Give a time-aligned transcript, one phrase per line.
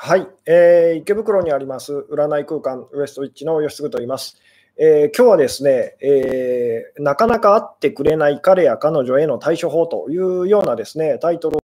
[0.00, 4.40] はい、えー、池袋にあります占い空間ウエストウィッチの吉嗣と言います。
[4.78, 11.60] えー、今日はですね、えー、なかなか会ってくれない彼や彼女への対処法というようなですね、タイトルを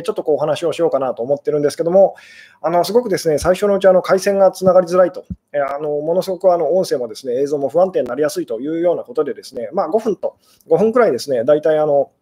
[0.00, 2.14] ちょっとこうお話をしようかなと思ってるんですけども、
[2.62, 10.36] あのすごくですね、最初のうちあの回線がつながりづらいと、えー、あのものすごくあの音声もですね、映像も不安定になりやすいというようなことでですね、まあ5分と、
[10.68, 12.12] 5分くらいですね、大体あの、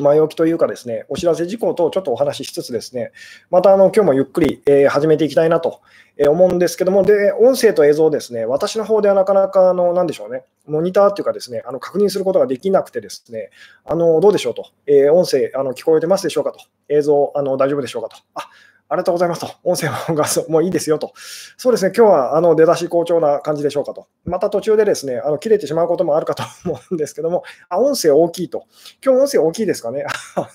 [0.00, 3.12] 前置きというかですね、お知らせ事項とちょっとお話ししつつですね、
[3.50, 5.80] またあの今日もゆっくり、えー、始めていきたいなと
[6.28, 13.50] 思うんですけども、で、音声と映像ですね、私の方ではなかなか、あの、なんでしょうね、モニターっていうかですね、あの確認することができなくてですね、
[13.84, 18.48] あの、どうでしょうと、えー、音声、あの、聞こえてますでしょうかと、映像、あの、大丈夫でしょうかと、あ、
[18.90, 21.12] ありがとうございますと、音声がもういいですよと、
[21.56, 28.64] そうですね、今日はあの出だし好調な感じでしょうかと、また途中でですね、あの切れてしまうこともあるかと思うんですけども、あ音声大きいと、
[29.04, 30.04] 今日音声大きいですかね？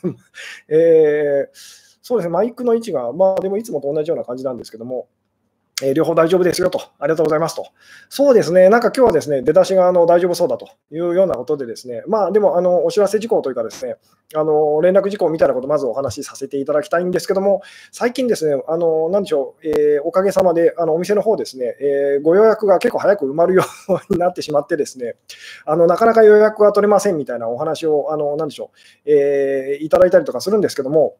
[0.67, 1.47] えー、
[2.01, 5.07] そうですね、マイクの位置が、まあでもいつもと同じような感じなんですけども、
[5.83, 7.67] えー、両方大丈夫ですよと、ありがとうございますと。
[8.07, 13.97] そうですね、なんか今日はですね、出だしがあの大丈夫そうだというようなことでですね、まあでもあのお知らせ事項というかですね、
[14.33, 25.15] あの連絡事項みたいなことまずお話しさせていただきたいんですけども、最近ですね、あのなでしょう、えー、おかげさまであのお店の方ですね、えー、ご予約が結構早く埋まるようになってしまってですね、
[25.65, 28.71] あのなかなか予約が取れませんみたいなお話を、あのなでしょ
[29.05, 31.17] う、えー、いただいたりとかするんですけども、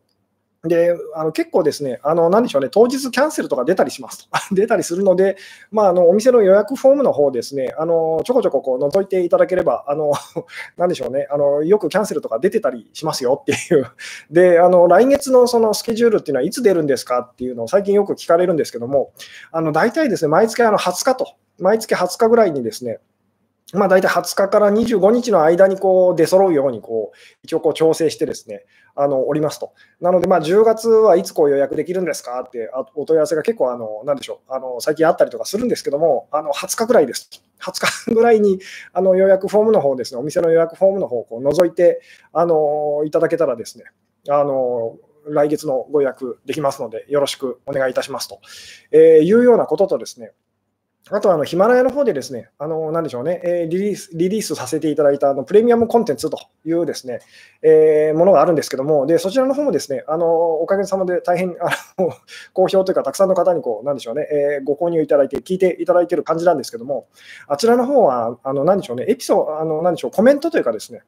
[0.68, 5.38] であの結構ですね、あの何でしょうね、当日キャンセルとか出たりしますと、 出たりするので、
[5.72, 10.12] まあ、あのお店の予約フォームの方ですね、あのちょこちょここう覗いていただければ、あの
[10.78, 13.88] 何でしょうねあの、よくキャンセルとか出てたりしますよっていう、
[14.32, 19.12] であの来月のそのスケジュールっていうのはいつ出るんですかっていうのを最近よく聞かれるんですけども、
[19.52, 21.28] あの大体ですね、毎月あの20日と、
[21.60, 23.00] 毎月20日ぐらいにですね、
[23.74, 28.64] まあ、大体20日から25日の間にこう出揃うようにこう一応こう調整してですね
[28.96, 29.74] あのおりますと。
[30.00, 32.42] なので、10月はいつこう予約できるんですか？
[32.48, 37.30] ってお問い合わせが結構あの、なんでしょうあの、最近あったりとかするんですけども、あの20日ぐらいです。
[37.60, 38.60] 20日ぐらいに
[38.94, 43.86] あの予約フォームの方ですね、お店の予約フォームの方をこう覗いてあのいただけたらですね、
[44.30, 44.96] あの
[45.28, 48.40] 来月のご予約できますので、よろしくお願いいたしますと、
[48.92, 50.32] えー、いうようなこととですね、
[51.12, 57.20] あとあのヒマラヤの方でですね、あの、なんでしょうね、えリリース、リリースさせていただいたあのプレミアムコンテンツというですね、
[57.62, 61.70] えー、ものがあるんですけども、で、そちらの方もですね、あの、おかげさまで大変、あ
[62.02, 62.12] の、
[62.54, 67.06] 好評というか、たくさんの方にこう、なんでしょうね、えー、ご購入いただいて、聞いていただいている感じなんですけども、
[67.48, 71.04] あちらの方は、あの、なんでしょうね、エピソード、あの、なんでしょう、コメントというかですね、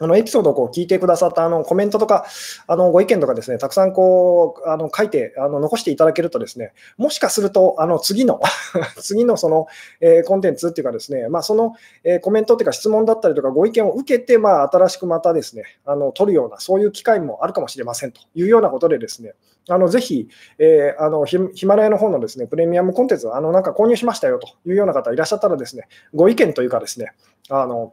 [0.00, 2.26] あのエピソードをこう聞いてくださったあのコメントとか、
[2.66, 8.40] あのご意見とかですね、たくさんこうあの書いてあの残していただけるとですね、もしかするとあの次の
[8.98, 9.66] 次のその、
[10.00, 19.34] えー、コンテンツっていうかですね、まあ、その、えー、コメントっていうか質問だったりとかご意見を受けて、まあ、新しくまたですね、あの取るような、そういう機会もあるかもしれませんというようなことでですね、
[19.68, 20.28] あのぜひ、
[20.58, 27.12] えー、あのヒマラヤの方のですねプレミアムコンテンツ、あのなんか購入しましたよというような方いらっしゃったらですね、ご意見というかですね、
[27.48, 27.92] あの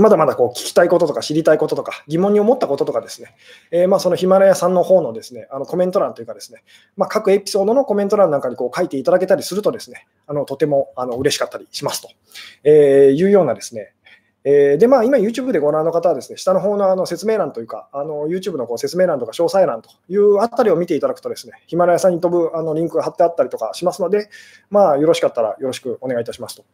[0.00, 3.34] まだまだこう聞きたいこととか知りたいこととか疑問に思ったこととかですね、
[3.70, 6.62] えー、まあそのヒマラヤさんの方のですねあのコメント欄というかですね、
[6.96, 12.08] まあ、各エピソードのコメント欄なんかにこう書いていただけたりするとですねあのとてもあの嬉しかったりしますと、
[12.64, 13.92] えいうようなですね。
[14.48, 24.30] えでまあ、今、YouTube でご覧の方はですね、下の方のあの説明欄というか、あの YouTube のこう説明欄とか詳細欄というあたりを見ていただくとですね、ヒマラヤさんに飛ぶあのリンクが貼ってあったりとかしますので、
[24.70, 26.64] まあ、よろしかったらよろしくお願いいたしますと。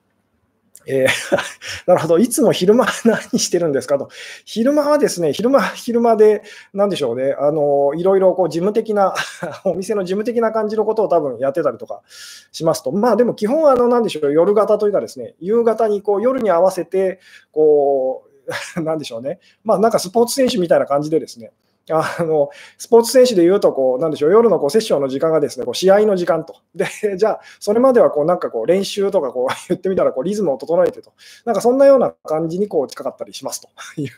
[0.87, 1.09] えー、
[1.87, 4.09] なるほど、いつも昼間何してるんですかと。
[4.45, 9.15] 昼間はですね、昼間、昼間で、なんでしょうね、あのいろいろこう事務的な、
[9.65, 12.03] お店の事務的な感じのことを多分やってたりとか
[12.51, 17.21] しますと、まあでも基本はあの、なんでしょう、夜型というかですね、夕方にこう夜に合わせて、
[17.53, 18.33] こう、
[18.83, 21.53] なんでしょうね、まあなんかスポーツ選手みたいな感じでですね、
[21.91, 26.87] あのスポーツ選手でいうとこう、なんでしょう、夜のこうセッションの時間がですねこう試合の時間と、で
[27.19, 31.13] じゃあ、それまではこうなんかこう練習とかこう 言ってみたらこうリズムを整えてと、
[31.45, 33.69] なんかそんなような感じにこう近かったりしますと。
[34.01, 34.11] いう、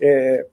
[0.00, 0.46] えー、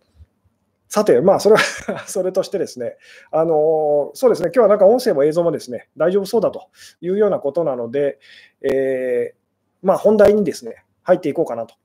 [0.88, 1.62] さて、まあ、それは
[2.06, 2.98] それとしてですね、
[3.32, 6.68] あのそうですね、今日はなんか音声も映像もですね大丈夫そうだと
[7.02, 8.20] いうようなことなので、
[8.62, 9.36] えー、
[9.82, 11.76] まあ、本題にですね入っていこうかなと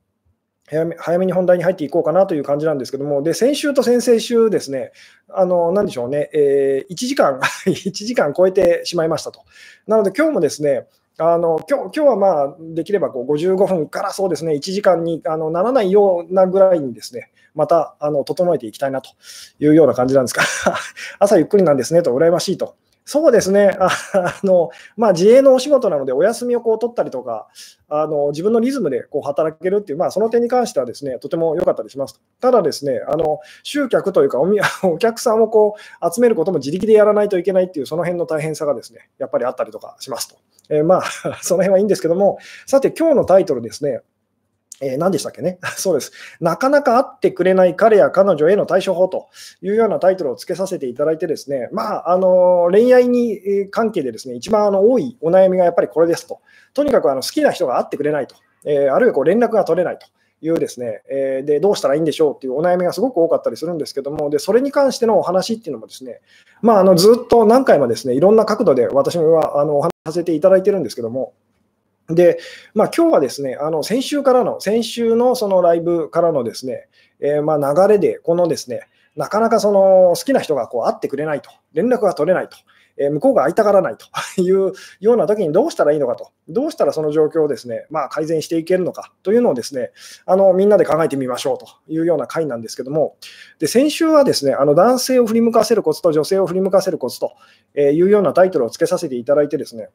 [0.68, 4.92] 早め早めに本題に入っていこうかなという感じなんですけども、で先週と先々週ですね、
[5.28, 9.40] あの何でしょうね、えー、1時間、 1時間超えてしまいましたと。
[9.86, 10.86] なので、今日もですね、
[11.18, 19.10] あの今日今日はまあできればこう55分からそうですね、1時間にあのならないようなぐらいにですね、またあの整えていきたいなと
[19.60, 20.42] いうような感じなんですが、
[21.20, 22.74] 朝ゆっくりなんですねと、羨ましいと。
[23.08, 23.88] そうですね、 あ
[24.42, 27.46] のまあ、自営のお仕事なので、お休みをこう取ったりとか、
[27.88, 32.20] あの自分のリズムでこう働けるっていう、まあ、その点に関してはですねとても良かったりします。
[32.40, 34.48] ただ、ですねあの集客というかお、
[34.94, 40.36] お客さんをこう集めることも自力でやらないといけないっていう、その辺の大変さがですねやっぱりあったりとかしますと。
[40.68, 41.02] えー、まあ、
[41.42, 44.00] その辺はいいんですけども、さて、今日のタイトルですね。
[44.80, 45.58] えー、何でしたっけね？
[45.76, 46.12] そうです。
[46.40, 49.28] なかなか会ってくれない彼や彼女への対処法と
[49.62, 56.40] いうようなタイトルをつけさせていただいてですね、まあ、あの恋愛に関係でですね、一番あの多いお悩みがやっぱりこれですと。
[56.74, 58.36] とにかくあの好きな人が会ってくれないと。
[58.64, 60.06] えー、あるいはこう連絡が取れないと。
[60.42, 66.20] いうですね、えー、でどうしたらいいんでしょうっていうお悩みがすごく多かったりするんですけども、でそれに関してのお話っていうのもですね、
[66.60, 71.32] まあ、あのずっと何回もですねいろんな角度で私はあのお話しさせていただいてるんですけども、
[72.08, 72.38] で、
[72.74, 76.88] まあ、今日はですね、あの先週からの、先週のそのライブからのですね、
[77.20, 82.56] えー、まあ流れで、このですね、なかなかその好きな人がこう会ってくれないと、連絡が取れないと。
[82.98, 84.06] え向こうが会いたがらないと
[84.40, 89.92] いうような時にどうしたらいいのかと、どうしたらその状況をですね、まあ、改善していけるのかというのをですね、
[90.24, 93.16] あのみんなで考えてみましょうというような回なんですけども、
[93.58, 97.32] で先週はですね、あの男性を振り向かせるコツと女性を振り向かせるコツと
[97.78, 99.90] いうようなタイトルをつけさせていただいてですね、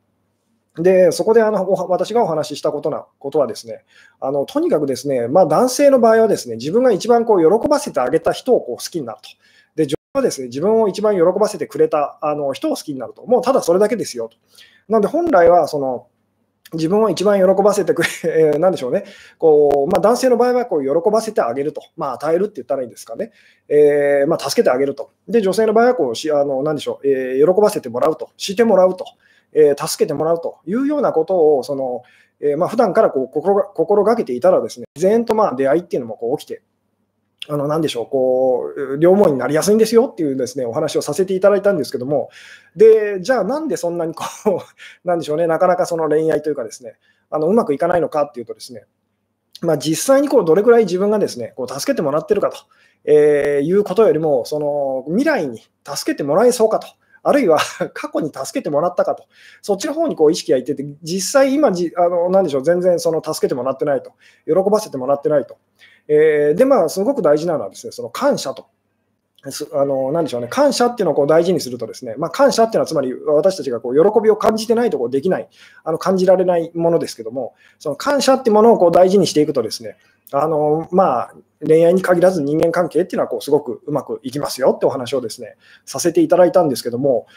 [0.78, 3.84] で、そこであの私がお話ししたことなことはですね、
[4.22, 9.30] あのとにかくですね、まあ、男性の場合はですね、自分が一番こう喜ばせてあげた人をこう好きになると。
[9.76, 13.26] で、女性はですね、自分を一番喜ばせてくれたあの人を好きになると。
[13.26, 14.38] もうただそれだけですよと。
[14.88, 16.08] なので、本来はその、
[16.74, 19.04] 自分を一番喜ばせてくれ、 えー、なんでしょうね、
[19.38, 23.32] こうまあ、男性の場合はこう喜ばせてあげると、まあ、与えるって言ったらいいんですかね、
[23.68, 29.06] えー、まあ、助けてあげると、で女性の場合はこうあのなんでしょう、えー、喜ばせてもらうと、してもらうと、
[29.54, 32.04] えー、助けてもらうというようなことを、その
[32.42, 36.62] えーまあ、普段からこう心が心がけていたら、ですね自然とまあ出会いっていうのもこう起きて、
[37.48, 42.30] あの何でしょう、こう両思いになりやすいんですよっていうですねお話をさせていただいたんですけども、
[42.76, 44.60] でじゃあ、なんでそんなにこう、
[45.08, 46.96] なんでしょうね、なかなかその恋愛というか、ですね
[47.30, 48.86] あのうまくいかないのかっていうと、ですね
[49.62, 52.58] まあ、実際にこうどれくらい自分がですねこう助けてもらってるかと、
[53.06, 56.88] えー、いうことよりも、その未来に助けてもらえそうかと。
[57.24, 57.60] あるいは
[57.94, 59.26] 過去に助けてもらったかと、
[59.62, 64.12] そっちの方にこう意識がいってて、実際今じあの、何でしょう、全然その助けてもらってないと、
[64.46, 65.58] 喜ばせてもらってないと。
[66.08, 68.66] えー、で、まあ、すごく大事なのはですね、その感謝と。
[69.74, 75.50] あのなでしょうね、感謝っていうのをこう大事にすると、ですね、まあ、感謝っていうのはつまり私たちがこう喜びを感じてないとこうできない、
[75.84, 79.98] あの感じられないものですけども、その感謝っていうものをこう大事にしていくと、ですね
[80.32, 81.34] あのまあ、
[81.66, 85.56] 恋愛に限らず人間関係っていうのはこうすごくうまくいきますよってお話をですね
[85.86, 87.28] させていただいたんですけども、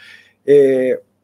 [0.45, 1.14] えー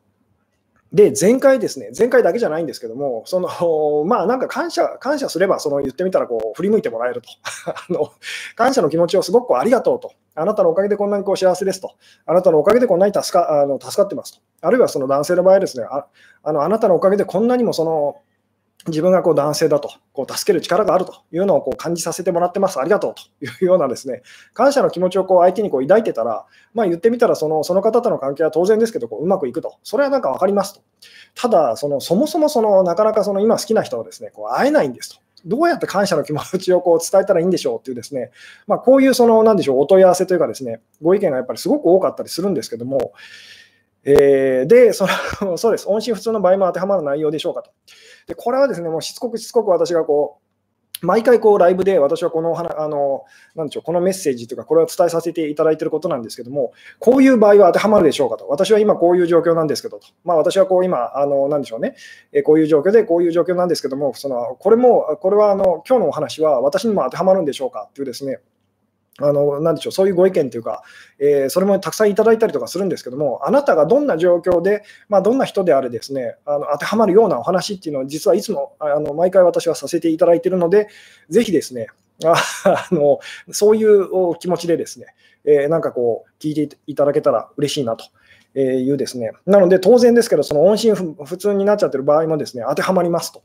[0.94, 3.48] で、前回ですね、前回だけじゃないんですけども、その
[4.06, 7.30] まあなんか感謝、感謝すれば、その言ってみたらこう振り向いてもらえると
[7.72, 8.10] あの。
[8.56, 10.12] 感謝の気持ちをすごくありがとうと。
[10.36, 11.92] あなたのおかげでこんなにこう幸せですと。
[12.26, 14.40] あなたのおかげでこんなに助かあの助かってますと。
[14.62, 16.08] あるいはその男性の場合ですね、あ
[16.44, 18.18] あのあなたのおかげでこんなにもその
[18.88, 24.24] 自分がこう男性だと、こう助ける力があるというのをこう感じさせてもらってます、ありがとうというようなですね
[24.54, 30.82] 感謝の気持ちをこう相手にこう抱いてたら、まあ、言ってみたらその、その方との関係は当然ですけど、こううまくいくと、それはなんか分かりますと。
[31.36, 35.22] ただ、そのそもそもそのなかなかその今好きな人はですねこう会えないんですと。
[35.46, 38.32] どうやって感謝の気持ちをこう伝えたらいいんでしょうっていうですね、
[38.68, 43.14] まあ、こういうその、なんでしょう、お問い合わせというかですね、ご意見がやっぱりすごく多かったりするんですけども、
[44.04, 45.08] えー、でそ
[45.42, 47.72] の、そうです、音信不通の場合も当てはまる内容でしょうかと。
[48.28, 50.42] でこれはですね、もうしつこくしつこく私がこう、
[51.02, 53.26] 毎回こうライブで私はこのあの
[53.56, 61.96] なんでしょうこのメッセージというか、これを伝えさせていただいていることなんですけども、こういう場合は当てはまるでしょうかと、私は今こういう状況なんですけどと、まあ、私はこう今、あのなんでしょうね、
[62.32, 68.40] えこういう状況でこういう状況なんですけども、そのこれも、これはあの今日のお話は私にも当てはまるんでしょうかというですね、
[69.20, 70.84] あのなでしょうそういうご意見というか、
[71.20, 80.88] えー、それもたくさんいただいたりとかするんですけども、あなたがどんな状況で、まあ、どんな人であれですねあの当てはまるようなお話っていうのを、実はいつもあの毎回私はさせていただいているので、
[81.30, 81.88] ぜひですね、
[82.24, 83.20] あの
[83.52, 85.08] そういう気持ちでですね、
[85.44, 88.06] えー、なんかこう、聞いていただけたら嬉しいなと。
[88.54, 93.44] いうですね、なので当然ですけど、その音信不通になっちゃってる場合もですね当てはまりますと。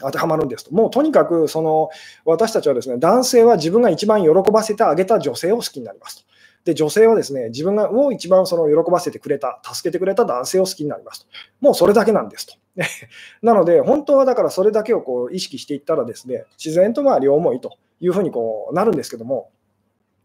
[0.00, 0.74] 当てはまるんですと。
[0.74, 1.90] もうとにかくその
[2.24, 6.24] 私たちはですね男性は自分が一番喜ばせてあげた女性を好きになりますと。
[6.64, 11.26] で女性はですね自分がを一番その喜ばせてくれた、助けてくれた男性を好きになりますと。
[11.60, 12.54] もうそれだけなんですと。
[13.42, 19.50] なので、本当はだからそれだけをこう意識していったらですね自然とまあ両思いというふうにこうなるんですけども、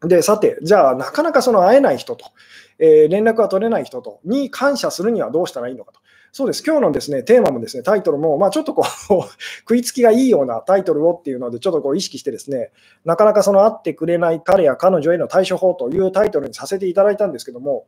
[0.02, 2.32] でさて、じゃあ、なかなかその会えない人と、
[2.78, 6.00] えー、連絡が取れない人とに感謝するにはどうしたらいいのかと。
[6.32, 8.86] そうです、今日のですねテーマもですねタイトルも、まあ、ちょっとこう
[9.62, 12.72] 食いつきがいいようなタイトルをっていうので、ちょっとこう意識して、ですね
[13.06, 17.88] なかなかその会ってくれない彼や彼女への対処法というタイトルにさせていただいたんですけども、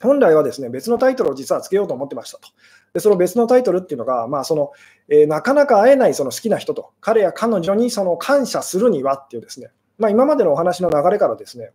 [0.00, 2.48] 本来はですね別のタイトルを実はつけようと思ってましたと。
[2.92, 4.70] でその別のタイトルっていうのが、まあその
[5.08, 11.72] えー、なかなか会えないその好きな人と、彼や彼女にその感謝するにはっていうですね、まあ、今までのお話の流れからですね、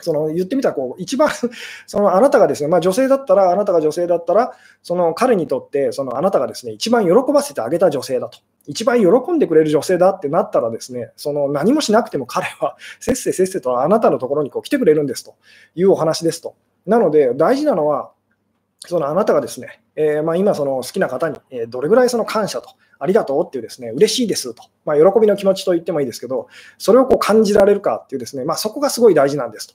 [0.00, 1.30] その言ってみたらこう、一番
[1.86, 4.52] そのあなたがですね、まあ、女性だったら、あなたが女性だったら、
[4.82, 15.34] その彼にとってそのあなたがですね一番喜ばせてあげた女性だと、一番喜んでくれる女性だってなったら、ですねその何もしなくても彼は せっせせっせとあなたのところにこう来てくれるんですと
[15.74, 16.54] いうお話ですと。
[16.86, 18.12] なので、大事なのは、
[18.86, 21.36] そのあなたがですね、えー、まあ、今、その好きな方に、
[21.68, 29.74] どれぐらいその感謝と、ありがとうっていうですね、嬉しいですと、まあ、喜びの気持ちと言ってもいいですけど、それをこう感じられるかっていうですね、まあ、そこがすごい大事なんですと。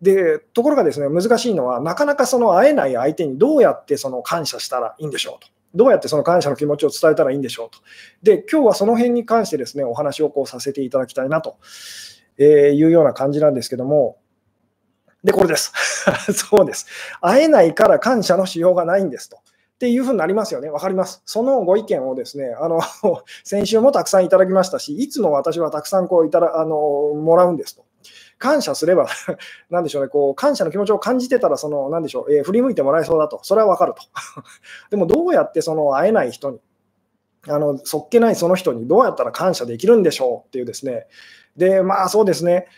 [0.00, 5.48] で、ところがですね、難しいのは、なかなかその会えない相手にどうやってその感謝したらいいんでしょうと。
[5.74, 7.78] どうやってその感謝の気持ちを伝えたらいいんでしょうと。
[8.22, 11.56] で、今日はその辺に関してですね、お話をこうさせていただきたいなと
[12.38, 14.18] いうような感じなんですけども、
[15.24, 15.72] で、これです。
[16.32, 16.86] そうです。
[17.20, 19.38] 会えないから感謝のしようがないんですと。
[19.82, 20.70] っていうふうになりますよね。
[20.70, 21.22] わかります。
[21.26, 22.78] そのご意見をですね、あの
[23.42, 27.84] 先週もたくさんいただきましたし、いつも私はたくさんこういただあのもらうんですと。
[28.38, 29.08] 感謝すれば、
[29.70, 34.02] なんでしょうね、こう感謝の気持ちを感じてたら、そのなんでしょう、えー、振り向いてもらえそうだと、それはわかると。
[34.90, 36.60] でも、どうやってその会えない人に、
[37.48, 41.08] あのそっけないその人にどうやったら感謝できるんでしょうっていうですね、
[41.56, 42.68] で、まあそうですね、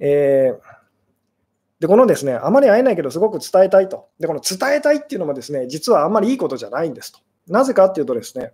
[0.00, 0.81] えー
[1.82, 4.08] で、このですね、あまり会えないけど、すごく伝えたいと。
[4.20, 7.18] で、この伝えたいっていうのもですね、実はあんまりいいことじゃないんですと。
[7.48, 8.52] なぜかっていうとですね、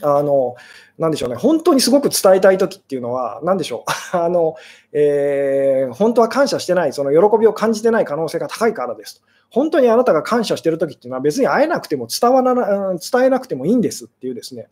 [0.00, 0.54] あの、
[0.96, 4.54] なでしょうね、本当にすごく伝えたい時っていうのは、なんでしょう、 あの、
[4.92, 9.26] えー、本当は感謝してない、その喜びを感じてない可能性が高いからですと。
[9.50, 14.68] 本当にあなたが感謝してるときっていうのは、別に会えなくても伝わらな、伝えなくてもいいんですっていうですね、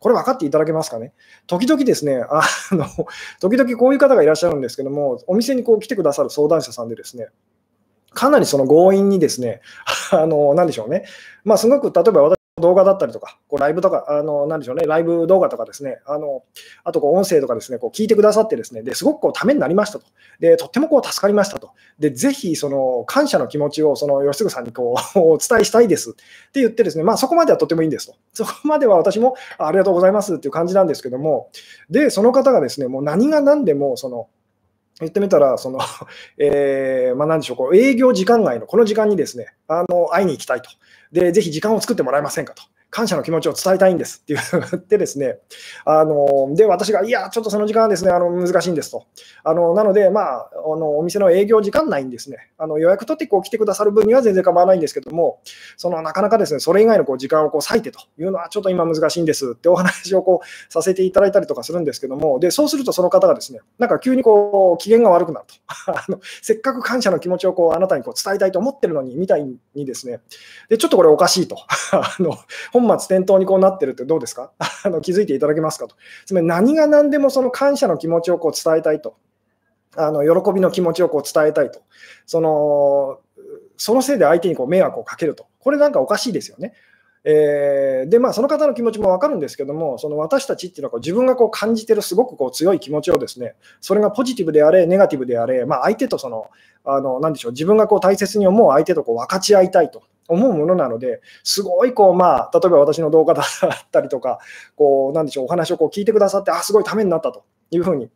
[0.00, 1.12] これ分かっていただけますかね？
[1.46, 2.86] 時々ですね、あの、
[3.40, 7.28] 時々こういう方がいらっしゃるんですけども、お店にこう来てくださる相談者さんでですね、
[8.12, 9.60] かなりその強引にですね、
[10.12, 11.04] あの、なんでしょうね。
[11.44, 16.44] まあ、すごく、例えば私動画だったりとか、こうライブとか、あの、なんでしょうね、ライブ動画とかですね、あの、
[16.84, 20.06] あとこう音声とかですね、こう聞いてくださってですね、ですごくこうためになりましたと。
[20.38, 21.72] で、とってもこう助かりましたと。
[21.98, 26.12] で、ぜひ、その、感謝の気持ちを、その、吉嗣さんにこう、 お伝えしたいですっ
[26.52, 28.14] て言ってですね、まあそこまではとってもいいんですと。
[28.32, 31.50] そこまでは私もありがとうございますっていう感じなんですけども、
[31.90, 34.28] で、その方がですね、もう何が何でも、その、
[35.00, 35.80] 言ってみたら、その、
[36.38, 40.70] えー、まあ、なんでしょう、こう営業時間外のこの時間にですね、あの、会いに行きたいと。
[41.12, 42.62] で、ぜひ時間を作ってもらえませんかと。
[42.94, 45.38] 感謝の気持ちを伝えたいんですって言ってですね、
[45.84, 49.08] あので、私が、いや、ちょっとその時間はですね、あの難しいんですと。
[49.42, 55.40] あのなので、まあ、あのお店の営業時間内にですね、あの予約取ってこう来てくださる分には全然構わないんですけども、
[55.76, 65.54] そのなかなかですね、それ以外のこう時間をこう割いてというのはちょっと今難しいんですってお話をこうさせていただいたりとかするんですけども、でそうするとその方がですね、なんか急にこう機嫌が悪くなると。
[65.90, 70.20] あのせっかく感謝の気持ちをこうあなたにこう伝えたいと思ってるのに、みたいにですね、
[70.68, 71.56] でちょっとこれおかしいと。
[71.90, 72.36] あの
[72.86, 74.52] 本末転倒にこうなってるってどうですか？
[74.84, 75.96] あの気づいていただけますかと。
[76.26, 79.16] つまり何が何でもその感謝の気持ちをこう伝えたいと。
[79.96, 81.80] あの喜びの気持ちをこう伝えたいと。
[82.26, 83.18] その
[83.76, 85.46] そのせいで相手にこう迷惑をかけると。
[85.60, 86.74] これなんかおかしいですよね。
[87.26, 96.50] えー、で、まあ、その方の気持ちも分かるんですけども、その私たちっていうのはこう自分がこう感じてるすごくこう強い気持ちをですね、それがポジティブであれ、ネガティブであれ、まあ、相手とその、
[96.84, 100.02] あのなでしょう、自分がこう大切に思う相手とこう分かち合いたいと。
[100.28, 104.38] 思うものなので、すごいこう、まあ、例えば私の動画だったりとか、
[104.76, 108.10] こう、なんでしょう、お話をこう聞いてくださって、あ、すごいためになったというふうに、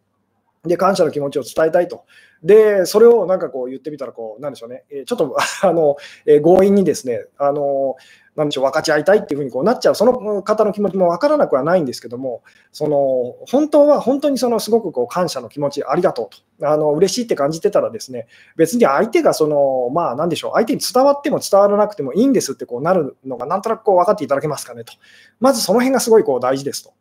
[0.64, 2.04] で、感謝の気持ちを伝えたいと。
[2.42, 5.96] で、それをなんかこう言ってみたら、こう、なんでしょうね、えちょっと、あの、
[6.26, 7.96] え強引にですね、あの、
[8.38, 24.92] なんでしょう、分かち合いたいっていうふうにこうなっちゃう、その方の気持ちも分からなくはないんですけども、その本当は本当にそのすごくこう感謝の気持ち、ありがとうと、あの嬉しいって感じてたらですね、別に相手がその、まあなんでしょう、相手に伝わっても伝わらなくてもいいんですってこうなるのが、なんとなくこう分かっていただけますかねと。
[25.40, 26.92] まずその辺がすごいこう大事ですと、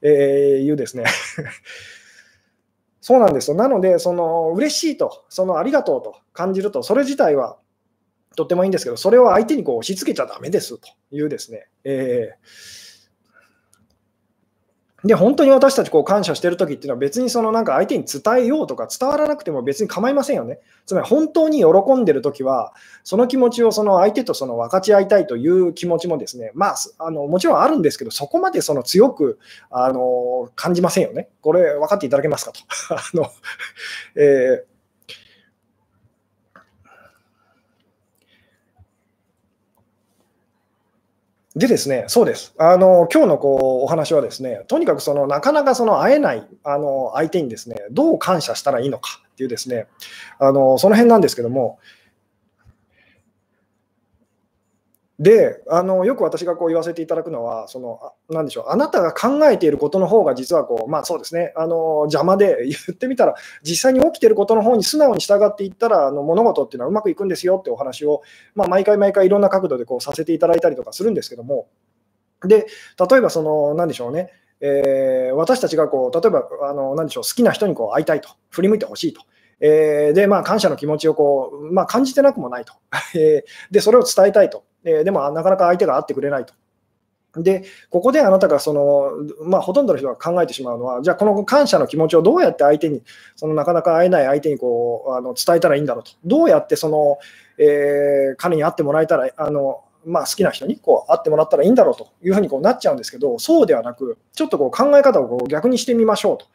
[0.00, 1.04] えー、いうですね。
[3.02, 3.56] そうなんですよ。
[3.56, 7.58] なので、その嬉しいと、そのありがとうと感じると、それ自体は
[8.38, 20.60] とってもいいんですけど、それを相手にこう押し付けちゃだめですというですね、えー、で、本当に私たちこう感謝してるときっていうのは別にそのなんか相手に伝えようとか伝わらなくても別に構いませんよね。
[20.86, 29.40] つまり本当に喜んでるときは、その気持ちをその相手とその分かち合いたいという気持ちもですね、まあ、あのもちろんあるんですけど、そこまでその強く
[29.70, 31.28] あの感じませんよね。
[31.40, 32.60] これ分かっていただけますかと。
[32.94, 33.30] あの
[34.14, 34.77] えー
[41.56, 42.54] でですね、そうです。
[42.58, 49.86] あの今日のこうお話はですね、とにかくそのなかなかその会えないあの相手にですね、どう感謝したらいいのかっていうですね、
[50.38, 51.78] あのその辺なんですけども、
[55.18, 68.22] であのよく私がこう言わせていただくのは、そのあなんでしょう、あなたが考えていることの方が実はこう、まあ、そうですねあの、邪魔で、 言ってみたら、実際に起きていることの方に素直に従っていったら、あの物事っていうのはうまくいくんですよってお話を、
[68.54, 71.66] まあ、毎回毎回いろんな角度でこうさせていただいたりとかするんですけども、
[72.46, 72.66] で
[73.10, 79.22] 例えばその、なんでしょうね、えー、私たちがこう例えばあのなんでしょう好きな人にこう会いたいと、振り向いてほしいと。
[79.60, 82.74] えー、で、まあ、感謝の気持ちをこう、まあ、感じてなくもないと。
[83.18, 84.64] えで、それを伝えたいと。
[84.84, 86.54] えでも、なかなか相手が会ってくれないと。
[87.36, 89.10] で、ここであなたがその、
[89.44, 93.02] まあ、ほとんどの人が考えてしまうのは、じゃあ、この感謝の気持ちをどうやって相手に、
[93.36, 97.18] そのなかなか会えない相手にこうあの伝えたらいいんだろうと、どうやってその、
[97.58, 106.46] えー、彼に会ってもらえたら、あのまあ、好きな人にこう会ってもらったらいいんだろうというふうにこうなっちゃうんですけど、そうではなく、ちょっとこう考え方をこう逆にしてみましょうと。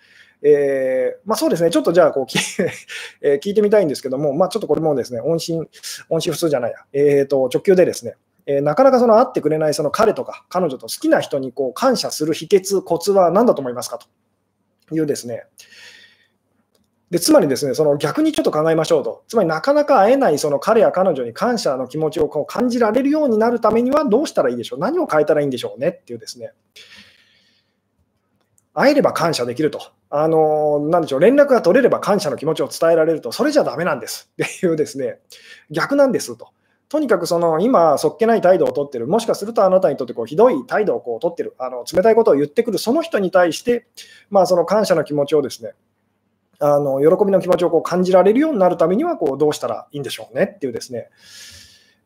[0.45, 2.37] えー、まあ、そうですね、ちょっとじゃあこう聞
[3.21, 5.67] え聞いてみたいんですけども、まあ、ちょっとこれもですね、音信、
[6.09, 13.97] 音信不通じゃないや、えー、と直球でですね、えー、なかなかその会ってくれないその彼とか彼女と好きな人にこう感謝する秘訣、コツは何だと思いますか
[14.89, 15.45] というですね、
[17.09, 25.89] でつまりですね、その逆にちょっと考えましょうと、つまりなかなか会えないその彼や彼女に感謝の気持ちをこう感じられるようになるためにはどうしたらいいでしょう、何を変えたらいいんでしょうね？
[25.89, 26.51] っていうですね、
[28.73, 34.31] 会えれば感謝できると、あのなんでしょう、連絡が取れれば感謝の気持ちを伝えられると、それじゃだめなんです。
[34.41, 35.19] っていうですね、
[35.69, 36.49] 逆なんですと。
[36.89, 41.55] とにかくその今、そっけない態度をとってる、もしかするとあなたにとってこうひどい態度をこう取ってる。
[41.57, 42.77] あの、冷たいことを言ってくる。
[42.77, 43.87] その人に対して、
[44.29, 45.73] まあ、その感謝の気持ちをですね、
[46.59, 50.53] あの喜びの気持ちをこう感じられるようになるためにはこうどうしたらいいんでしょうね。
[50.55, 51.09] っていうですね、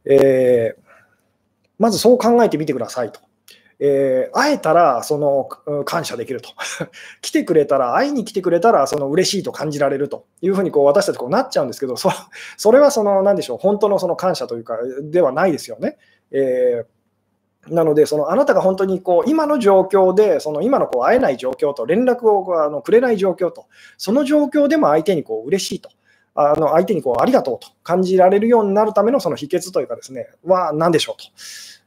[0.05, 0.81] えー、
[1.77, 3.19] まずそう考えてみてくださいと。
[3.79, 6.49] えー、会えたらその感謝できると
[7.21, 12.09] 来てくれたら、会いに来てくれたらその嬉しいと感じられるというふうにこう私たちこうなっちゃうんですけど、そ
[12.57, 15.97] それはその何でしょう、本当のその感謝というか、ではないですよね。
[16.31, 16.97] えー
[17.69, 23.65] なので、そのあなたが本当にこう今の状況で、その今のこう会えない状況と、連絡をあのくれない状況と、
[23.97, 25.89] その状況でも相手にこう嬉しいと、
[26.35, 31.25] あの相手にこうありがとうと感じられるようになるためのその秘訣というかですね、は何でしょうと。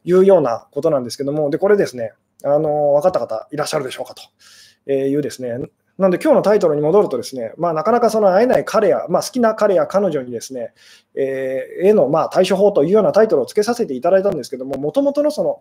[0.04, 2.12] いうようなことなんですけども、で、これですね、
[2.44, 5.58] あの分かった方いらっしゃるでしょうかというですね、
[6.00, 10.72] なので今日のタイトルに戻るとですね、まあ、なかなかその会えない彼や、まあ、好きな彼や彼女にですね、
[11.14, 15.60] えー、へのまあ対処法というようなタイトルをつけさせていただいたんですけども、もともとのその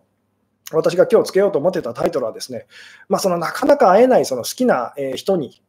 [0.72, 2.68] 私が今日つけようと思ってたタイトルはですね、
[3.10, 5.62] まあ、そのなかなか会えないその好きな人に、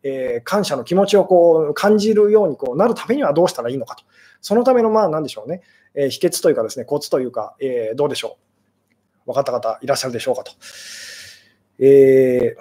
[0.45, 4.05] 感謝の気持ちをこう感じるようにこうなるためにはどうしたらいいのかと、
[4.41, 5.63] そのためのまあ何でしょうね、
[5.95, 8.50] え秘訣というかですね、コツというか、えどうでしょう。
[9.31, 10.53] 分かった方いらっしゃるでしょうかと。
[11.79, 12.61] えー、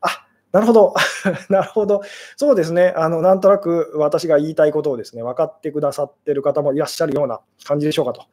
[0.00, 0.94] あなるほど、
[1.48, 2.02] なるほど、
[2.36, 8.24] そうですねあの、なんとなく私が言いたいことをですね分かってくださってる方もいらっしゃるような感じでしょうかと。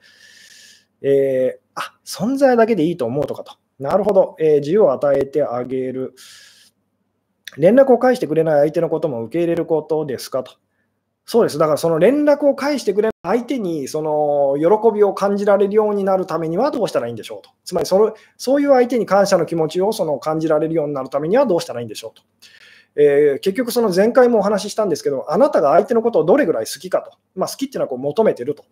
[1.01, 3.53] えー、あ存在だけでいいと思うとかと。
[3.79, 6.13] なるほど、えー、自由を与えてあげる。
[7.57, 10.53] 連絡を返してくれない相手のことも受け入れることですかと。
[11.31, 11.59] そうです。
[11.59, 17.51] だからその連絡を返してくれ相手にその喜びを感じられるようになるためにはどうしたらいいんでしょうと。
[17.63, 22.23] つまりそのそういう相手に感謝の気持ちをその感じられるようになるためにはどうしたらいいんでしょうと。
[22.95, 28.65] えー、結局、その前回もお話ししたんですけど、あなたが相手のことをどれぐらい好きかと、まあ、好きっていうのはこう求めてると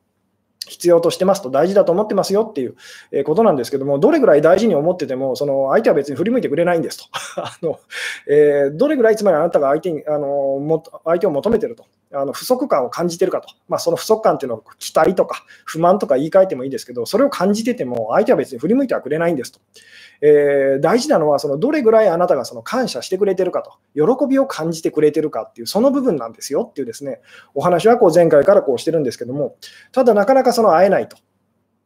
[0.68, 2.76] 必要としてますと大事だと思ってますよっていう
[3.24, 7.06] ことなんですけども、どれぐらい大事に思ってても、その相手は別に振り向いてくれないんですと。
[7.42, 7.80] あの
[8.28, 11.86] えー、どれぐらいつまりあなたが相手にあのも相手を求めてると。
[12.14, 19.60] あの不足感を感じてるかと、まあ、その不足感っていうのを期待とか不満とか言い換えてもいいですけど、それを感じてても、相手は別に振り向いてはくれないんですと。
[20.22, 27.22] えー、大事なのは、そのどれぐらいあなたがその感謝してくれてるかと、喜びを感じてくれてるかっていう、その部分なんですよっていうですね、
[27.54, 29.56] お話はこう前回からこうしてるんですけども、
[29.92, 31.18] ただなかなかその会えないと。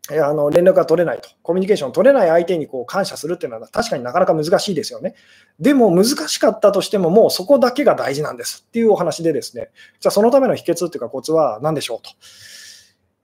[0.09, 5.13] あの連絡が取れないと、コミュニケーション取れない相手にこう感謝するっていうのは確かになかなか難しいですよね。
[5.59, 8.65] でも難しかったとしても、もうそこだけが大事なんです。
[8.67, 12.09] っていうお話でですね、じゃあそのための秘訣っていうかコツは何でしょうと、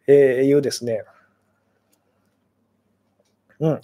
[0.08, 1.04] えー、いうですね、
[3.60, 3.80] うん、あ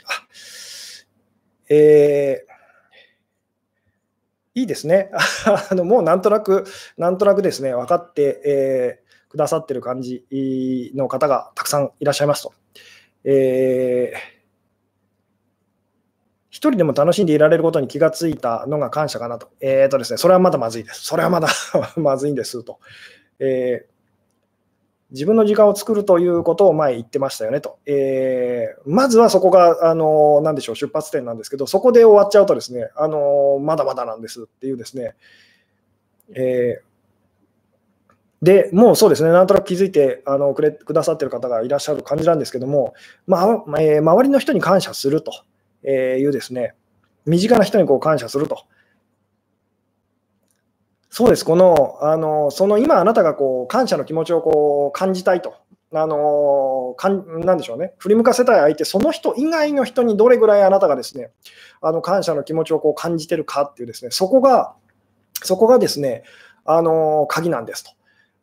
[1.70, 5.10] えー、いいですね。
[5.72, 6.66] あのもうなんとなく、
[6.98, 9.03] なんとなくですね、分かって、えー、
[9.34, 10.24] くださってる感じ
[10.94, 12.54] の方がたくさんいらっしゃいますと。
[13.24, 14.18] えー、
[16.52, 19.50] 一人でも楽しんでいられることに気がついたのが感謝かなと。
[19.60, 21.04] えっ、ー、とですね、それはまだまずいです。
[21.04, 21.48] それはまだ
[21.98, 22.78] まずいんですと。
[23.40, 23.94] えー、
[25.10, 27.80] 自分の時間を作るということを前言ってましたよねと。
[27.88, 35.16] えー、まずはそこが、あのー、でしょう、出発点なんですけど、そこで終わっちゃうとですね、あの、まだまだなんですっていうですね、
[36.36, 36.93] えー、
[38.44, 42.94] で、もうそうですね、なんとなく気づいてあのくれくださってる方がいらっしゃる感じなんですけども、
[43.26, 45.32] まあえー、周りの人に感謝すると
[45.88, 46.76] いうですね、
[47.26, 48.66] 身近な人にこう感謝すると。
[51.10, 55.56] そうです、この、あのその今あなたがこう感謝の気持ちをこう感じたいと。
[55.96, 61.30] あのかんなんでしょうね、振り向かせたい相手、その人以外の人にどれぐらいあなたがですね、
[61.82, 64.74] あの感謝の気持ちをこう感じてるかっていうですね、そこが、
[65.44, 66.24] そこがですね、
[66.66, 67.92] あの鍵なんですと。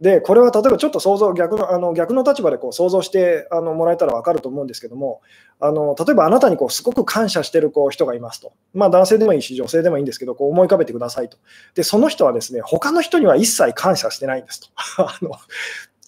[0.00, 5.20] で、これは例えばちょっと想像、逆のあの逆の立場でこう想像してあのもらえたら分かると思うんですけども、
[5.60, 11.36] あの例えばあなたにこうすごく感謝してるこう人がいますと、まあ、男性でもいいし、女性でもいいんですけど、こう思い浮かべてくださいと。
[11.74, 14.68] で、その人はですね、他の人には一切感謝してないんですと。
[15.04, 15.32] あの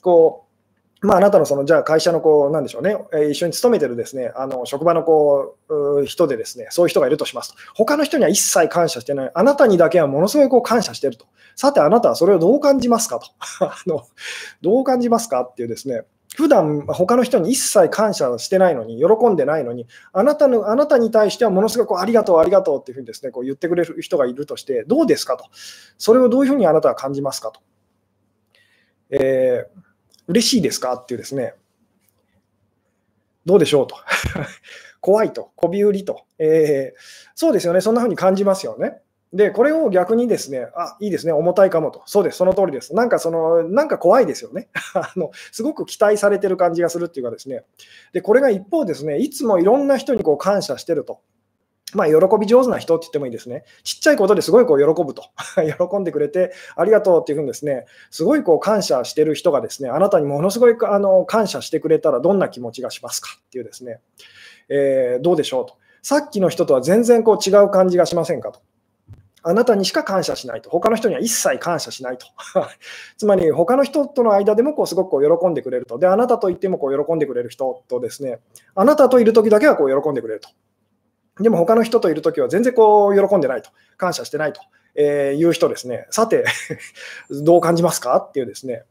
[0.00, 0.51] こう
[1.02, 4.32] まあ、あなたのそのじゃあ会社のこうなんでしょうね、え一緒に勤めてるですね。
[4.36, 13.26] あの職場のこう人でですねそういう人がいるとしますと、他の人には一切感謝してない、あなたにだけはものすごいこう感謝してると、さてあなたはそれをどう感じますかと、
[13.66, 14.04] あの
[14.60, 16.04] どう感じますかっていうですね、
[16.36, 25.46] 普段他の人に一切感謝してないのに、喜んでないのに、あなたのあなたに対してはものすごくありがとう、ありがとうっていうふうにですねこう言ってくれる人がいるとして、どうですかと、
[25.98, 27.60] それをどういうふうにあなたは感じますかと。
[29.10, 29.91] えー
[30.28, 30.94] 嬉しいですか？
[30.94, 31.54] っていうですね、
[33.44, 33.96] どうでしょうと。
[35.00, 37.00] 怖いと、こび売りと、えー、
[37.35, 39.00] そうですよね、そんな風に感じますよね。
[39.32, 42.02] で、これを逆にですね、あ、いいですね、重たいかもと。
[42.06, 42.94] そうです、その通りです。
[42.94, 44.68] なんかその、なんか怖いですよね。
[44.94, 47.64] あの、すごく期待されてる感じがするっていうかですね。
[48.12, 51.20] で、これが一方ですね、いつもいろんな人にこう感謝してると。
[51.94, 53.64] まあ、喜び上手な人って言ってもいいですね。
[53.83, 55.24] ちっちゃいことですごいこう喜ぶと。
[55.90, 64.00] 喜んでくれてありがとうっていうふうにですね、すごいこう感謝してる人がですね、あなたにものすごいあの感謝してくれたらどんな気持ちがしますかっていうですね、
[64.68, 65.74] えー、どうでしょうと。
[66.02, 68.61] さっきの人とは全然こう違う感じがしませんかと。
[69.44, 70.70] あなたにしか感謝しないと。
[70.70, 72.26] 他の人には一切感謝しないと。
[73.18, 75.98] つまり、他の人との間でもこうすごくこう喜んでくれると。
[75.98, 78.38] で、あなたと言ってもこう喜んでくれる人とですね、
[78.76, 80.48] あなたといるときだけはこう喜んでくれると。
[81.40, 84.61] でも他の人といるときは全然こう喜んでないと、感謝してないと、
[84.95, 86.45] えいう人ですね、さて、
[87.31, 88.16] どう感じますか？
[88.16, 88.85] っていうですね、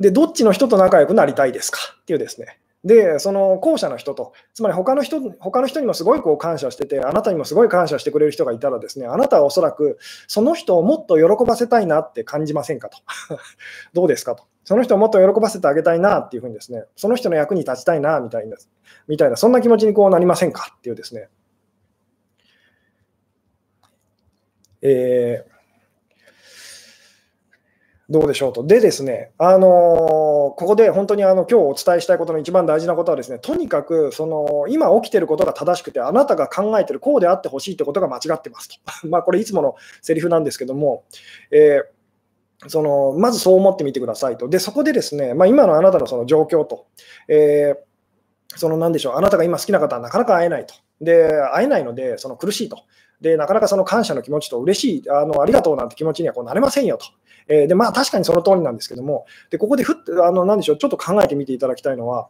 [0.00, 1.78] で、どっちの人と仲良くなりたいですか？
[2.02, 12.98] っていうですね、で、その後者の人と、つまり他の人他の人にもすごいこう感謝してて、あなたにもすごい感謝してくれる人がいたらですね、あなたはおそらくその人をもっと喜ばせたいなって感じませんかと。
[13.94, 14.44] どうですかと。
[14.64, 18.56] その人をもっと喜ばせてあげたいなっていうふうにですね、その人の役に立ちたいなみたいな、
[19.08, 21.28] みたいな、そんな気持ちにこうなりませんかっていうですね。
[24.82, 25.53] えー
[28.10, 28.64] どうでしょうと。
[28.64, 38.76] でですね、あのー、ここで本当にあの今日お伝えしたいことの一番大事なことはですね、とにかくその今起きてることが正しくて、あなたが考えてるこうであってほしいってことが間違ってますと。
[39.08, 41.04] まあこれいつものセリフなんですけども、
[41.50, 44.48] えー、そのまずそう思ってみてくださいと。
[44.48, 46.86] で、そこでですね、まあ、今のあなたのその状況と、
[47.28, 50.74] えー、その何でしょう、あなたが今好きな方はなかなか会えないと。
[51.00, 52.82] で、会えないので、その苦しいと。
[53.24, 57.06] で、なかなかその感謝の気持ちと嬉しい、あのありがとうなんて気持ちにはこうなれませんよと。
[57.48, 62.28] えー、で、まあ確かにその通りなんですけども、でここでふっあの、なんでしょう、ちょっと考えてみていただきたいのは、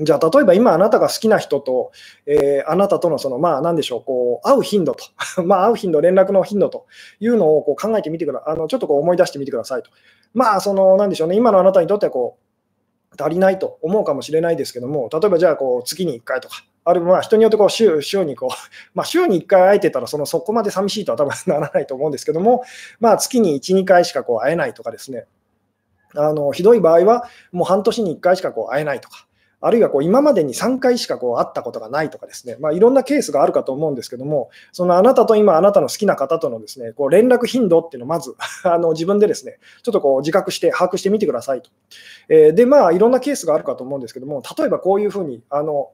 [0.00, 1.92] じゃあ、例えば今あなたが好きな人と、
[2.26, 5.04] えー、あなたとのその、まあ、なんでしょう、こう、会う頻度と、
[5.42, 6.86] まあ、会う頻度、連絡の頻度と
[7.20, 8.54] いうのをこう考えてみてください。
[8.54, 9.90] あの、ちょっとこう思い出してみてくださいと。
[10.34, 18.50] まあ、その、なんでしょうね、今のあなたにとってはこう、足りないと思うかもしれないですけども、例えばじゃあ、こう、月に1回とか、あるいはまあ人によってこう週週にこう、
[18.94, 22.64] まあ、週に1回会えてたらそのそこまで寂しいとは多分ならないと思うんですけども、
[23.00, 25.26] まあ、月に1、2回しかこう会えないとかですね、
[26.14, 29.26] あのひどい場合はもう半年に1回しかこう会えないとか、
[29.60, 41.70] あるいはこう今までに3回しかこう会ったことがないとかですね、まあ、いろんなケースがあるかと思うんですけども、そのあなたと今、あなたの好きな方とのですねこう連絡頻度っていうのをまず あの自分でですねちょっとこう自覚して把握してみてくださいと。
[42.28, 45.90] えー、で、まあ、いろんなケースがあるかと思うんですけども、例えばこういうふうに、あの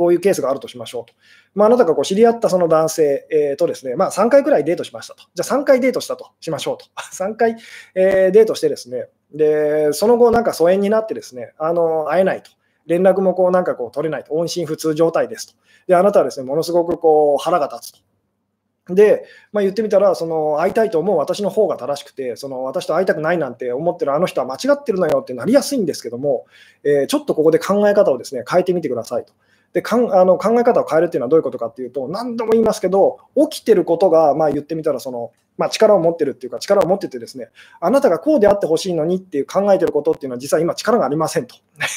[0.00, 1.12] こういうケースがあるとしましょうと。
[1.54, 5.24] まあ、あなたがこう知り合ったその男性、えー、とですね、まあ、3回くらいデートしましたと。
[5.34, 6.86] じゃあ3回デートしたとしましょうと。
[7.12, 7.58] 3回、
[7.94, 12.50] えー、デートしてですね、で、その後なんか疎遠になってですね、あの会えないと。
[12.86, 14.32] 連絡もこうなんかこう取れないと。
[14.32, 15.54] 音信不通状態ですと。
[15.86, 18.94] で、あなたはですね、ものすごくこう腹が立つと。
[18.94, 26.46] で、まあ、言ってみたら、その会いたいと思う私の方が正しくて、その私と会いたくないなんて思ってるあの人は間違ってるのよってなりやすいんですけども、
[26.84, 29.32] えー、ちょっとここで考え方をですね変えてみてくださいと。
[29.72, 33.18] でかんあの考え方を変えるっていうのはどういうことかっていうと、何度も言いますけど、
[33.50, 41.54] 起きてることが、まあ、言ってみたらその、まあ、力を持ってるっていうか、力を持っててですね、あなたがこうであってほしいのにっていう考えてることっていうのは、実は今、力がありませんと。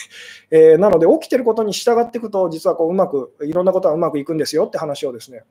[0.51, 5.43] えー、なので、起きてることに従っていくと、実はこううまく、いろんなことはうまくいくんですよって話をですね、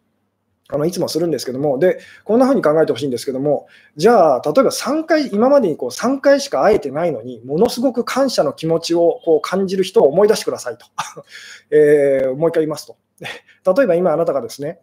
[0.73, 10.87] あのいつもするんですけども、で、こんな風に考えてほしいんですけども、じゃあ、例えば3回、今までにこう3回しか会えてないのに、ものすごく感謝の気持ちをこう感じる人を思い出してくださいと。
[11.71, 12.97] えー、もう一回言いますと。
[13.21, 14.81] 例えば今あなたがですね、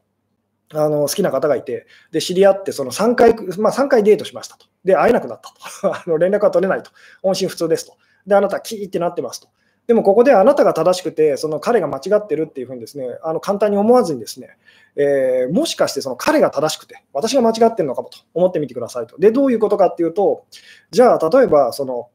[0.71, 4.67] あの好きな方がいて、で知り合ってその3回、まあ、3回デートしましたと。
[4.85, 5.49] で、会えなくなった
[5.81, 5.93] と。
[5.93, 6.91] あの連絡が取れないと。
[7.23, 7.97] 音信不通ですと。
[8.27, 9.47] で、あなた、キーってなってますと。
[9.89, 14.55] でもここであなたが正しくて、その彼が間違ってるっていうふうにですね、あの簡単に思わずにですね、
[15.01, 19.17] えー、もしかしてその彼が正しくて、私が間違ってるのかもと思ってみてくださいと。
[19.17, 20.45] で、どういうことかっていうと、
[20.91, 22.09] じゃあ例えばその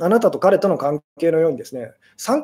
[0.00, 1.92] あなたと彼との関係のようにですね、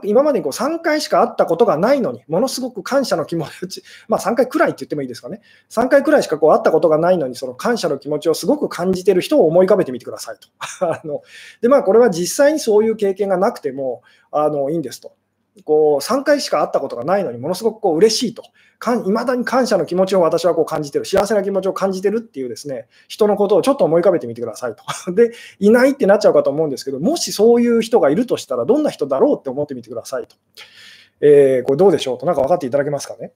[0.05, 10.48] 今までにこう3回しか会ったことがないのに、ものすごく感謝の気持ち、 まあ、3回くらいって言ってもいいですかね、3回くらいしかこう会ったことがないのに、その感謝の気持ちをすごく感じている人を思い浮かべてみてくださいと。
[10.87, 11.22] あの
[11.61, 15.12] でまあ、これは実際にそういう経験がなくてもあのいいんですと。
[15.64, 18.42] こう3回しか会ったことがないのにものすごくこう嬉しいと、
[19.07, 24.85] いまだに感謝の気持ちを私はこう感じてる、幸せな気持ちを感じてるっていうですね人のことをちょっと思い浮かべてみてくださいと。
[25.12, 30.37] で、いないってなっちゃうかと思うんですけど、もしそういう人がいるとしたら、どんな人だろうって思ってみてくださいと。
[31.21, 32.19] えー、これどうでしょう？
[32.19, 33.33] と、なんか分かっていただけますかね？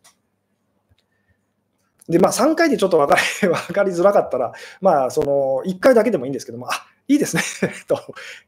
[2.08, 4.52] で、まあ、3回でちょっと分かり分かりづらかったら、
[4.82, 6.72] まあ、その1回だけでもいいんですけども、あ
[7.08, 7.42] いいですね
[7.88, 7.98] と、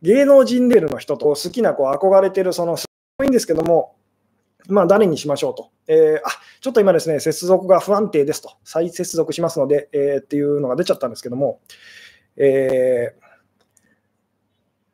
[0.02, 2.76] 芸能人レールの人と好きなこう憧れてるその
[3.22, 3.96] いいんですけども、
[4.68, 5.70] まあ、誰にしましょうと。
[5.88, 11.60] えー、あちょっと今ですね、接続が不安定ですと、再接続しますので、えー、っていうのが出ちゃったんですけども、
[12.36, 13.22] えー、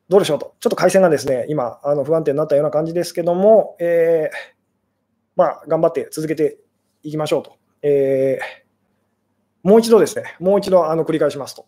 [0.08, 4.36] どうでしょうと、ちょっと回線がですね、今、あの不安定になったような感じですけども、えー、
[5.36, 6.58] まあ、頑張って続けて
[7.02, 7.58] いきましょうと。
[7.82, 11.66] えー、もう一度ですね、もう一度あの繰り返しますと。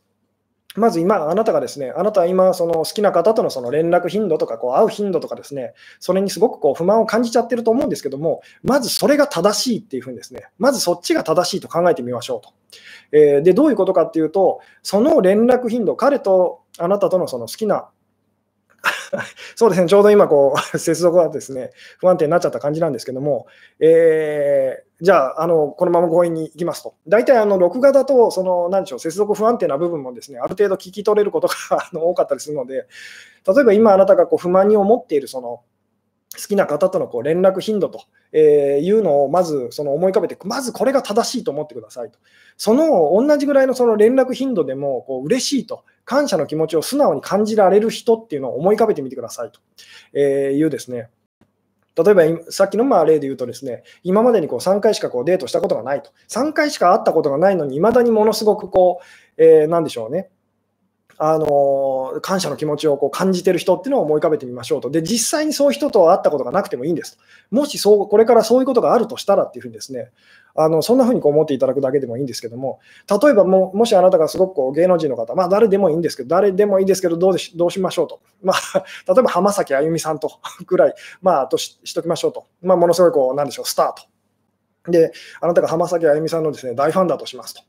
[0.77, 12.53] まず今、あなたがですね、あなたは今、その好きな方とのその連絡頻度とか、こう会う頻度とかですね、それにすごくこう不満を感じちゃってると思うんですけども、まずそれが正しいっていうふうにですね、まずそっちが正しいと考えてみましょうと。
[13.11, 17.89] えー、で、どういうことかっていうと、その連絡頻度、彼とあなたとのその好きな
[19.57, 23.47] そうですね、ちょうど今こう、接続がですね、不安定になっちゃった感じなんですけども、
[23.81, 31.55] えー、じゃああの、このまま強引にいきますと、大体あの録画だと、その何でしょう、接続不安定な部分もですね、ある程度聞き取れることが
[31.91, 32.87] あの多かったりするので、
[33.47, 35.63] 例えば今あなたがこう不満に思っているその
[36.37, 38.05] 好きな方とのこう連絡頻度と
[38.37, 42.19] いうのをまずその思い浮かべて、まずこれが正しいと思ってくださいと。
[42.57, 49.51] その同じぐらいのその連絡頻度でもこう嬉しいと、感謝の気持ちを素直に感じられる人っていうのを思い浮かべてみてください
[50.13, 51.09] というですね。
[51.97, 56.11] 例えばさっきのまあ例で言うとですね、今までにこう3回しかこうデートしたことがないと。
[56.29, 59.01] 3回しか会ったことがないのに、未だにものすごくこ
[59.37, 60.31] う、えー、なんでしょうね。
[61.23, 64.89] あの感謝の気持ちをこう感じてる人っていうのを思い浮かべてみましょうと。
[64.89, 67.23] で、実際にそういう人と会ったことがなくてもいいんですと。
[67.51, 70.13] もしそうこれからそういうことがあるとしたらっていうふうにですね、
[70.55, 72.81] あのそんなふうにこう思っていただくだけでもいいんですけども、
[73.23, 78.23] 例えばももしあなたがすごくこう芸能人の方、まあ誰でもいいんですけど、誰でもいいですけど、どうしどうしましょうと。
[78.43, 82.47] まあ、 例えば浜崎あゆみさんと くらい、まあ、とししときましょうと。
[82.63, 84.05] まあ、ものすごいこう、なんでしょう、スタート。
[84.89, 87.63] で、あなたが浜崎あゆみさんのですね大ファンだとしますと。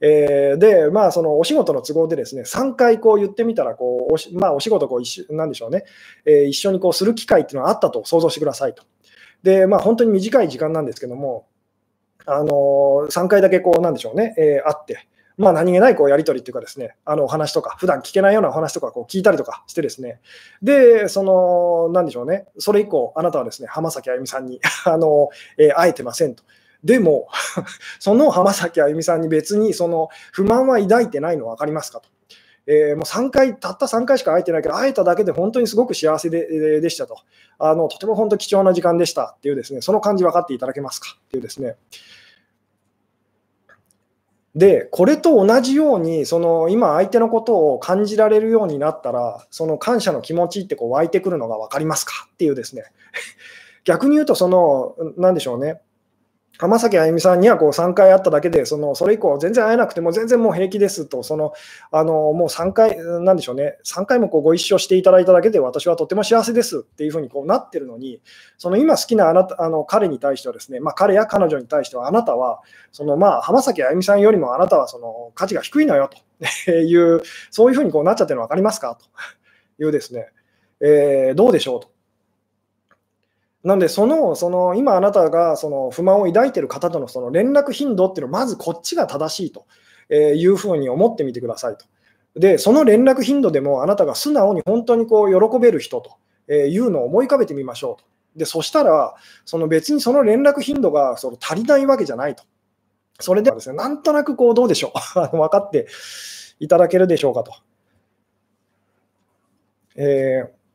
[0.00, 5.84] えー、で、まあ、そのお仕事の都合でですね、3回こう言ってみたらこうおし、まあ、お仕事こう一緒、なんでしょうね、
[6.24, 8.82] えー、一緒にこうする機会っていうのがあったと想像してくださいと。
[9.42, 11.46] で、まあ、本当に短い時間なんですけども、
[12.26, 20.20] あのー、3回だけこう、なんでしょうね、えー、会って、まあ、何気ないこうやり取りっていうかですね、あのお話とか、普段聞けないようなお話とかこう聞いたりとかしてですね、
[20.62, 26.42] で、その、なんでしょうね、それ以降、あなたはですね、浜崎あゆみさんに あの、えー、会えてませんと。
[26.82, 27.28] でも、
[28.00, 32.08] その浜崎あゆみさんに別にその不満は抱いてないの分かりますかと。
[32.68, 37.18] えー、もう3回、たった3回しか会えてないけど、会えただけで本当にすごく幸せででしたと
[37.58, 41.76] あの、とても本当貴重な時間でしたっていうですね、その感じ分かっていただけますかっていうですね。
[44.56, 52.12] で、これと同じように、その今、相手のことを感じられるようになったら、その感謝の気持ちってこう湧いてくるのが分かりますか？
[52.32, 52.84] っていうですね、
[53.84, 55.82] 逆に言うと、その、なんでしょうね、
[56.58, 61.52] 浜崎あゆみさんにはこう3回会っただけで、そのそれ以降、全然会えなくても全然もう平気ですと、その
[61.90, 68.20] あのもう3回、なんでしょうね、3回もこうご一緒していただいただけで、私はとても幸せですっていうふうにこうなってるのに、
[68.58, 72.60] その今好きなあなたあの彼に対してはですね、まあ、彼や彼女に対しては、あなたは、
[72.92, 76.10] そのまあ浜崎あゆみさんよりもあなたはその価値が低いのよ
[76.66, 78.96] という、そういうふうにこうなっちゃってるの分かりますか？
[79.78, 80.28] というですね、
[80.80, 81.80] えー、どうでしょう？
[81.80, 81.95] と。
[83.66, 89.66] なのでその、その今あなたがその不満を抱いている方とのその連絡頻度っていうのをまずこっちが正しいと
[90.14, 91.84] いうふうに思ってみてくださいと。
[92.38, 96.16] で、その連絡頻度でもあなたが素直に本当にこう喜べる人と
[96.52, 98.06] いうのを思い浮かべてみましょうと。
[98.36, 102.44] で、そしたら、その別にその連絡頻度がその足りないわけじゃないと。
[103.18, 105.18] それではですね、なんとなくこうどうでしょう？
[105.36, 105.88] 分かって
[106.60, 107.52] いただけるでしょうかと。
[109.96, 110.65] えー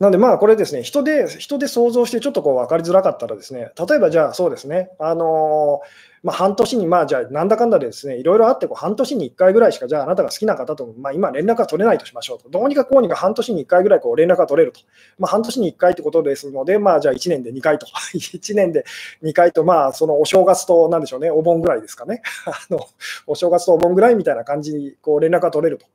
[0.00, 5.82] なんで、まあ、これですね、人で、人で想像してちょっとこう分かりづらかったらですね、例えばじゃあそうですね、あの
[6.24, 12.48] まあ、半年に、まあ、じゃあなんだかんだでですね、いろいろあってこう、半年に1回ぐらいしか、じゃああなたが好きな方と、まあ、今連絡が取れないとしましょうと。
[12.48, 14.80] どうにかこうにか半年に1回ぐらいこう連絡が取れると。
[15.18, 17.86] まあ、半年に1回ってことですので、まあ、じゃあ1年で2回と。
[18.16, 18.86] 1年で
[19.22, 22.22] 2回と、まあ、そのお正月と、なんでしょうね、お盆ぐらいですかね。
[22.46, 22.86] あの
[23.26, 25.86] お正月とお盆ぐらいみたいな感じにこう連絡が取れると。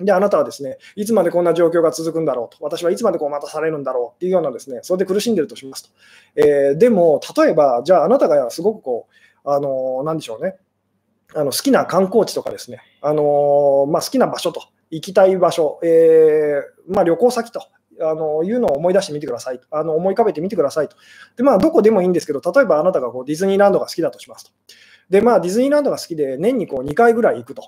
[0.00, 5.90] で、あなたはですね、いつまでこんな状況が続くんだろうと、私はいつまでこう待たされるんだろうっていうようなですね、それで苦しんでるとしますと。
[6.36, 9.08] えー、でも、例えば、じゃああなたがすごくこ
[9.44, 10.56] う、あのー、なんでしょうね、
[11.34, 17.60] あの好きな観光地とかですね、あのー、まあ、好きな場所と、行きたい場所、えー、まあ、旅行先と
[18.00, 20.96] あのいうのを思い出してみてくださいあの思い浮かべてみてくださいと。
[21.36, 24.50] で、まあ、どこでもいいんですけど、例えばあなたがこうディズニーランドが好きだとしますと。
[25.08, 27.62] で、まあ、ディズニーランドが好きで、年にこう2回ぐらい行くと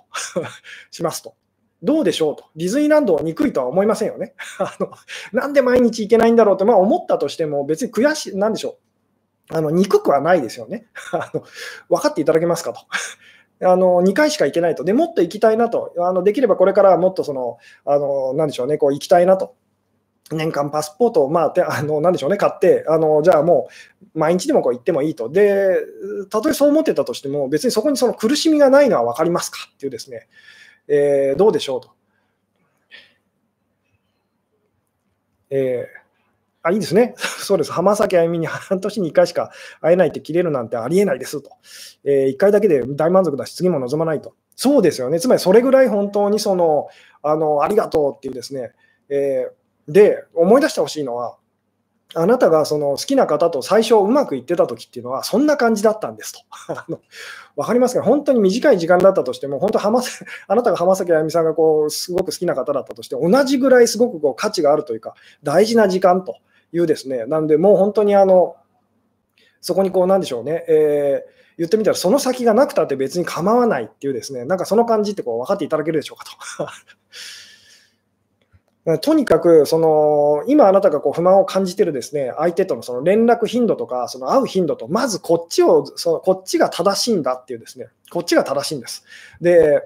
[0.91, 1.35] しますと。
[1.83, 4.35] どうでしょうと、ディズニーランドは憎いとは思いませんよね。
[4.59, 4.91] あの
[5.33, 8.79] なんで毎日行けないんだろうと、まあ、思ったとしても、別に悔しい、なんでしょ
[9.51, 10.87] う、あの憎くはないですよね。
[11.13, 11.45] あの
[11.89, 12.81] 分かっていただけますかと。
[13.67, 19.55] あの2回しか行けないと、でもっと行きたいなと、あのできればこれからもっとその、あのなんでしょうね、こう行きたいなと、
[20.31, 23.69] 年間パスポートを、まあ、あのなんでしょうね、買って、あのじゃあも
[24.15, 25.77] う毎日でもこう行ってもいいと、で、
[26.31, 30.29] たとえそう思ってたとしても、別にそこにその苦しみがないのは分かりますかっていうですね、
[30.89, 31.91] えー、どうでしょうと。
[35.51, 35.99] えー、
[36.63, 37.15] あ、いいですね。
[37.41, 37.73] そうです。
[37.73, 41.51] 浜崎あゆみに半年に1回しか会えないって切れるなんてありえないですと。
[42.05, 44.35] えー、1回だけで大満足だし、次も望まないと。
[44.57, 45.21] そうですよね。
[45.21, 46.89] つまりそれぐらい本当にその、
[47.23, 48.73] あの、ありがとうっていうですね。
[49.09, 51.37] えー、で、思い出してほしいのは、
[52.15, 56.41] あなたがその好きな方と最初うまくいってた時っていうのは、そんな感じだったんですと。
[57.57, 58.03] わかりますか？
[58.03, 60.01] 本当に短い時間だったとしても、本当浜、
[60.49, 66.37] あなたが浜崎あゆみさんがこうすごく好きな方だったとして、同じぐらいすごくこう価値があるというか、大事な時間と
[66.73, 68.57] いうですね、なんで、もう本当にあの
[69.61, 76.73] そこにこう、なんでしょうね、えー、言ってみたら、その先がなくたって別に構わないっていうですね、なんかその感じってこう分かっていただけるでしょうかと。
[79.03, 89.05] とにかくその今あなたがこう不満を感じてるですね相手とのその連絡頻度とかその会う頻度とまずこっちをそのこっちが正しいんだっていうですねこっちが正しいんです。
[89.41, 89.83] で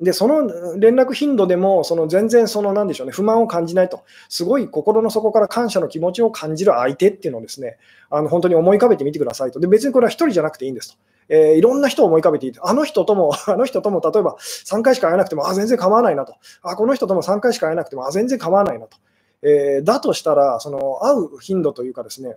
[0.00, 7.76] でその連絡頻度でもその全然そのなんでしょうね不満を感じないとすごい心の底から感謝の気持ちを感じる相手っていうのをですね
[8.08, 10.96] あの本当に思い浮かべてみてくださいとで別にこれは1人じゃなくていいんですと。
[11.30, 16.34] えー、いろんな人を思い浮かべていて、あの人とも、 あの人とも例えば3回しか会えなくても、あ、全然構わないなと。
[16.62, 18.98] あ、この人とも3回しか会えなくても、あ、全然構わないなと。
[19.42, 22.36] えー、だとしたら、その会う頻度というかですね、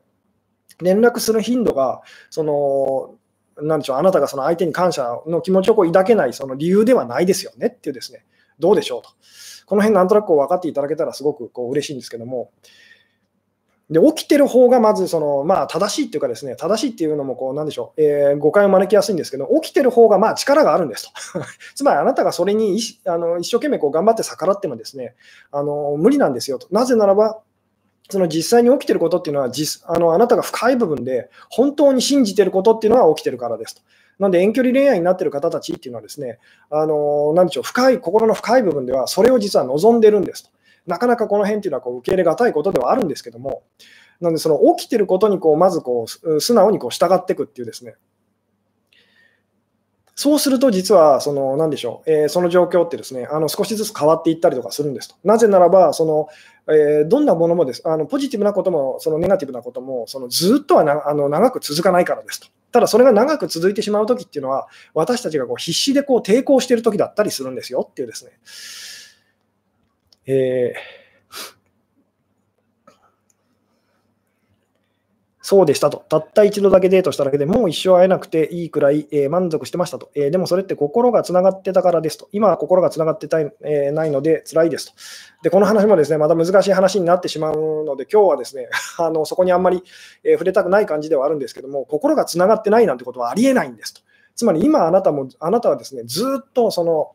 [0.79, 3.15] 連絡する頻度が、その、
[3.62, 8.25] なんでしょう、あなたがその相手に感謝の気持ちをこう抱けないその理由ではないですよねっていうですね、
[8.60, 9.10] どうでしょうと。
[9.65, 12.51] この辺なんとなくこう分かっていただけたらすごくこう嬉しいんですけども、
[13.89, 21.41] で起きてる方がまずその、まあ、正しいっていうかですね、正しいっていうのもこうなんでしょう、えー、誤解を招きやすいんですけど、起きてる方がまあ力があるんですと。
[21.76, 25.15] つまりあなたがそれにあの一生懸命こう頑張って逆らってもですね
[25.52, 26.67] あの無理なんですよと。
[26.72, 27.41] なぜならば、
[28.10, 33.82] その実際に起きてることっていうのは実あの、あなたが深い部分で本当に信じてることっていうのは起きてるからですと。
[34.19, 40.52] なんで遠距離恋愛になってる方たちっていうのはですね、あのなんでしょう、深い、心の深い部分ではそれを実は望んでるんですと。
[40.88, 43.63] なかなかこの辺っていうのはこう受け入れがたいことではあるんですけども、
[44.19, 47.96] なのでその起きてることにこうまずこう素直にこう従っていくっていうですね、
[50.15, 55.15] そうすると実はその何でしょう、えー、その状況ってですねあの少しずつ変わっていったりとかするんですと。
[55.24, 56.28] なぜならばその、
[56.74, 62.48] えー、どんなものもですあのポジティブなこともそのネガティブなこともそのずっとはなあの長く続かないからですと。
[62.72, 68.32] ただそれが長く続いてしまうときっていうのは私たちがこう必死でこう抵抗しているときだったりするんですよっていうですね。
[70.25, 71.03] えー
[75.45, 76.05] そうでしたと。
[76.07, 82.29] たった一度だけデートしただけでもう一生会えなくていいくらい、えー、満足してましたと、えー、でもそれって心がつながってたからですと。
[82.31, 84.93] 今は心がつながってたい、え、ないので辛いですと。
[85.43, 89.83] で、この話もですね、また難しい話になってしまうので、今日はですね、 あのそこにあんまり、
[90.23, 94.02] え触れたくない感じではあるんですけども、心がつながってないなんてことはありえないんですと。
[94.35, 97.12] つまり今あなたも、あなたはですね、ずっとその、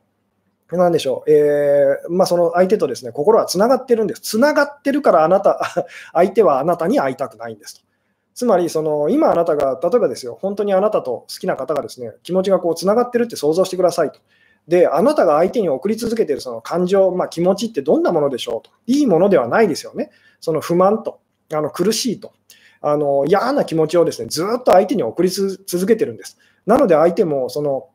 [0.77, 4.21] なんでしょう、えーまあ、その相手とですね心はつながってるんです。
[4.21, 5.61] つながってるからあなた、
[6.13, 7.89] 相手はあなたに会いたくないんですと。
[8.35, 14.21] つまりその今あなたが例えばですよ本当にあなたと好きな方がですね気持ちがこうつながってるって想像してくださいと。
[14.69, 20.11] であなたが相手に送り続けているその感情、まあ、気持ちってどんなものでしょうといいものではないですよね。
[20.41, 21.21] その不満と
[21.53, 22.33] あの苦しいと、
[22.81, 26.39] あの嫌な気持ちをですねずっと相手に送り続けてるんです。
[26.67, 27.89] なので相手もその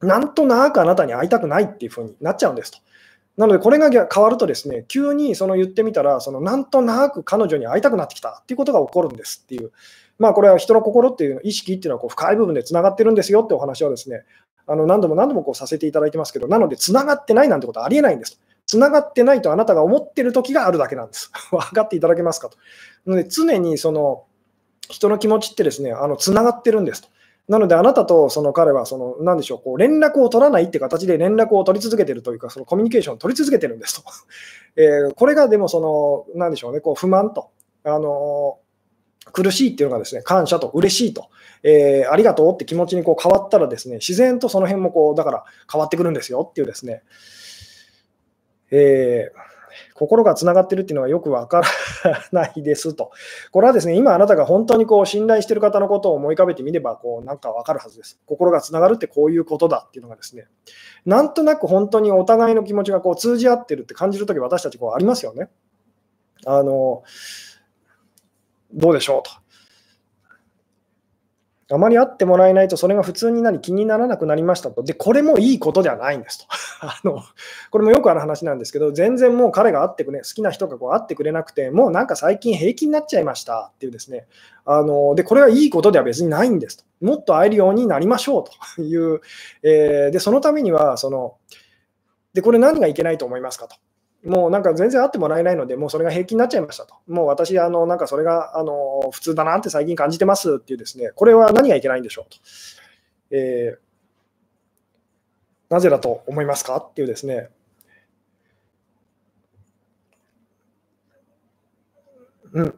[0.00, 2.78] なんとなくあなたに会いたくないっていうふうになっちゃうんですと。
[3.36, 9.70] なので、これが変わるとですね、急にその言ってみたら、そのなんとなく彼女に会いたくなってきたっていうことが起こるんですっていう、
[10.18, 14.24] まあ、これは人の心っていう意識っていうのはこう深い部分でつながってるんですよってお話をですね、
[14.66, 18.40] あの何度も何度もこうさせていただいてますけど、なので、つながってないなんてことはありえないんです。
[18.66, 21.30] つながってないとあなたが思ってる時があるだけなんです。
[21.50, 22.58] 分かっていただけますかと。
[23.06, 24.24] なので、常にその
[24.90, 27.08] 人の気持ちってですね、あのつながってるんですと。
[27.48, 34.10] なので、あなたとその彼は、その、なんでしょう、こう、連絡を取らないって形で連絡を取り続けてるというか、そのコミュニケーションを取り続けてるんですと。
[34.76, 37.50] えー、これがでも、その、なんでしょうね、こう、不満と、
[37.84, 38.58] あの
[39.32, 41.28] 苦しいっていうのがですね、感謝と嬉しいと、
[41.62, 47.02] えー、ありがとうって気持ちにこう変わったらですね、自然とその辺もこう、だから変わってくるんですよっていうですね、
[48.70, 49.57] えー
[49.98, 51.66] 心がつながってるっていうのがよくわから
[52.30, 53.10] ないですと。
[53.50, 58.20] これはですね、今あなたが本当にこう信頼してる方のことを思い浮かべてみれば、こうなんかわかるはずです。
[58.24, 60.46] 心がつながるってこういうことだっていうのがですね、
[61.04, 65.48] なんとなく本当にお互いの気持ちがこう通じ合ってるって感じるとき、私たちこうありますよね。
[66.46, 67.02] あの、
[68.72, 69.32] どうでしょうと。
[71.70, 74.82] あまり会ってもらえないと、それが普通になり気にならなくなりましたと。
[74.82, 76.46] で、これもいいことではないんですと。
[76.80, 77.22] あの
[77.70, 84.26] これもよくある話なんですけど、全然もう彼が会ってくれ、好きな人がこう会ってくれなくて、もうなんか最近平気になっちゃいましたっていうですね。
[84.64, 86.84] あので、これはいいことでは別にないんですと。
[87.02, 88.44] もっと会えるようになりましょう
[88.76, 89.20] という。
[89.62, 91.36] えー、で、そのためには、その、
[92.32, 93.76] で、これ何がいけないと思いますかと。
[94.24, 96.96] もうなんか全然会ってもらえないので、もうそれが平気になっちゃいましたと。
[97.06, 102.38] もう私、あのなんかそれがあの普通だなって最近感じてますっていうですね、これは何がいけないんでしょうと。
[103.30, 103.78] えー、
[105.72, 107.50] なぜだと思いますかっていうですね、
[112.52, 112.74] うん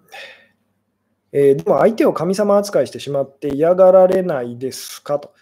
[1.32, 5.32] えー、でも相手を神様扱いしてしまって嫌がられないですかと。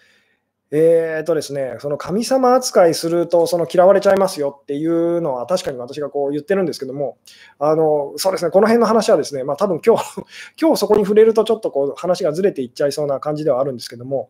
[0.70, 7.16] えーとですね、その神様扱いするとその嫌われちゃいますよっていうのは確かに私がこう言ってるんですけども、
[7.58, 10.22] あのそうですね、この辺の話はですね、まあ、多分今日
[10.60, 14.28] 今日そこに触れるとちょっとこう話がずれていっちゃいそうな感じではあるんですけども、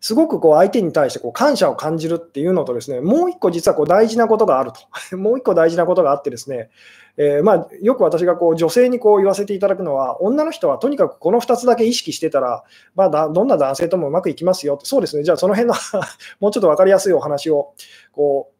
[0.00, 4.80] すごくこう相手に対してこう感謝を感じるっていうのとですね、もう一個実はこう大事なことがあると。
[5.16, 6.70] もう一個大事なことがあってですね、
[7.16, 15.74] えー、まあ、よく私がこう女性にこう言わせていただくのは、女の人はとにかくこの2つだけ意識してたら、まあ、どんな男性ともうまくいきますよそうですね、じゃあその辺の
[16.40, 17.72] もうちょっと分かりやすいお話を
[18.12, 18.59] こう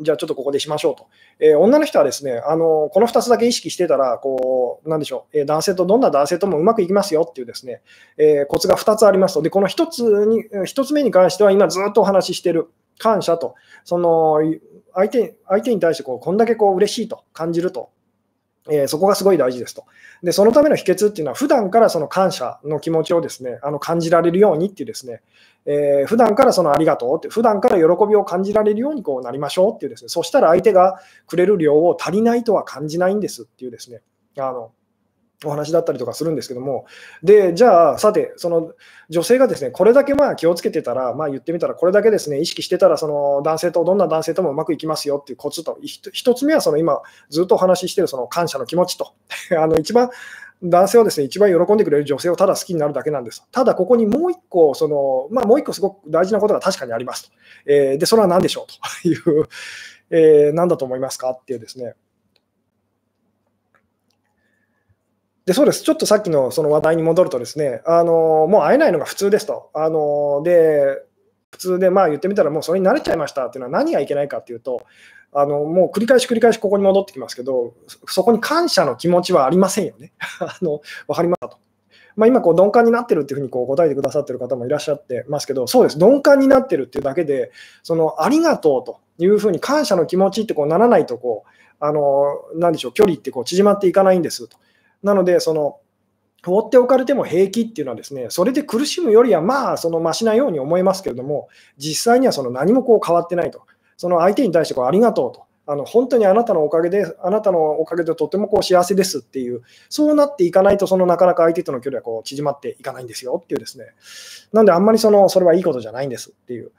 [0.00, 1.06] じゃあちょっとここでしましょうと。
[1.38, 7.82] えー、女の人はですね、あのこの2つだけ意識してたら、こう、なんでしょう、えー、男性とどんな男性ともうまくいきますよっていうですね、
[8.18, 9.42] えー、コツが2つありますと。
[9.42, 13.54] で、この1つに、1つ目に関しては今ずっとお話ししてる感謝と、
[13.84, 14.38] その
[14.94, 17.90] 相手相手に対してこうこんだけこう嬉しいと感じると
[18.70, 19.84] えー、そこがすごい大事ですと。
[20.22, 25.22] で、そのための秘訣っていうのは、普段からその感謝の気持ちをですね、あの感じられるようにっていうですね、
[25.66, 34.00] えー、普段からそのありがとうって、普段から喜びを感じられるようにこうなりましょうっていうですね、そしたら相手がくれる量を足りないとは感じないんですっていうですね、
[34.38, 34.72] あの
[35.44, 36.86] お話だったりとかするんですけども、
[37.22, 38.72] で、じゃあ、さて、その
[39.10, 49.12] 女性がですね、これだけまあ気をつけてたら、まあ言ってみたら、これだけですね、意識してたら、その男性と、どんな男性ともうまくいきますよっていうコツと、一つ目はその今、ずっとお話ししてるその感謝の気持ちと、
[49.58, 50.10] あの一番、
[50.62, 53.44] 男性はですね、一番喜んでくれる女性をただ好きになるだけなんです。
[53.52, 57.36] ただ、ここにもう一個、その、まあもう一個すごく大事なことが確かにありますと。
[57.66, 59.48] えー、で、それは何でしょうという、
[60.10, 61.94] えー、何だと思いますかっていうですね、
[65.46, 69.70] でそうです、ちょっとさっきのその話題に戻ると、ですねあのもう会えないのが普通ですと。
[69.74, 71.02] あので
[71.52, 74.82] 普通でまあ言ってみたら、もうそれに慣れちゃいましたっていうのは何がいけないかっていうと、
[75.32, 77.74] あのもう繰り返し繰り返しここに戻ってきますけど、
[78.08, 80.12] そこに感謝の気持ちはありませんよね。
[80.40, 81.58] あの分かりますかと。
[82.16, 94.56] まあ、今こう、鈍感になってるっていうふうにこう答えてくださってる方もいらっしゃってますけど、そうです、鈍感になってるっていうだけで、そのありがとうというふうに感謝の気持ちってこうならないとこう、あのなんでしょう、距離ってこう縮まっていかないんですと。
[95.06, 95.78] なので、その
[96.44, 101.48] 放っておかれても平気っていうのはですね、それで苦しむよりはまあ、そのマシなように思えますけれども、
[101.78, 103.62] 実際にはその何もこう変わってないと。
[103.96, 105.46] その相手に対してこうありがとうと。
[105.68, 113.86] あの本当にあなたのおかげで、あなたのおかげでとてもこう幸せですっていう、そうなっていかないと、そのなかなか相手との距離はこう縮まっていかないんですよっていうですね。
[114.52, 116.72] なんであんまりそのそれはいいことじゃないんですっていう。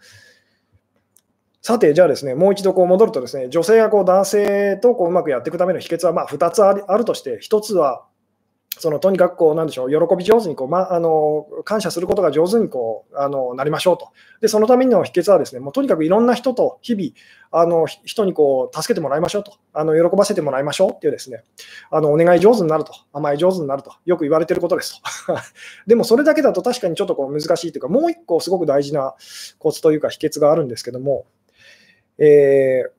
[1.62, 8.06] さて、じゃあですね、もう一度こう戻るとですね、女性がこう男性とこううまくやっていくための秘訣はまあ2つあるとして、1つは、
[8.80, 14.12] そのとにかくこう、なんでしょう、喜び上手にこう、ま、あの感謝することが上手にこうあのなりましょうと。
[14.42, 17.12] で、そのための秘訣はですね、もうとにかくいろんな人と日々、
[17.52, 21.44] あの人にこう助けてもらいましょうと、あの喜ばせてもらいましょうっていうですね、
[21.90, 25.36] あのお願い上手になると、甘え上手になると、よく言われていることですと。
[25.88, 29.16] でもそれだけだと確かにちょっとこう難しいというか、もう一個すごく大事な
[29.60, 31.26] コツというか秘訣があるんですけども、
[32.20, 32.92] えー、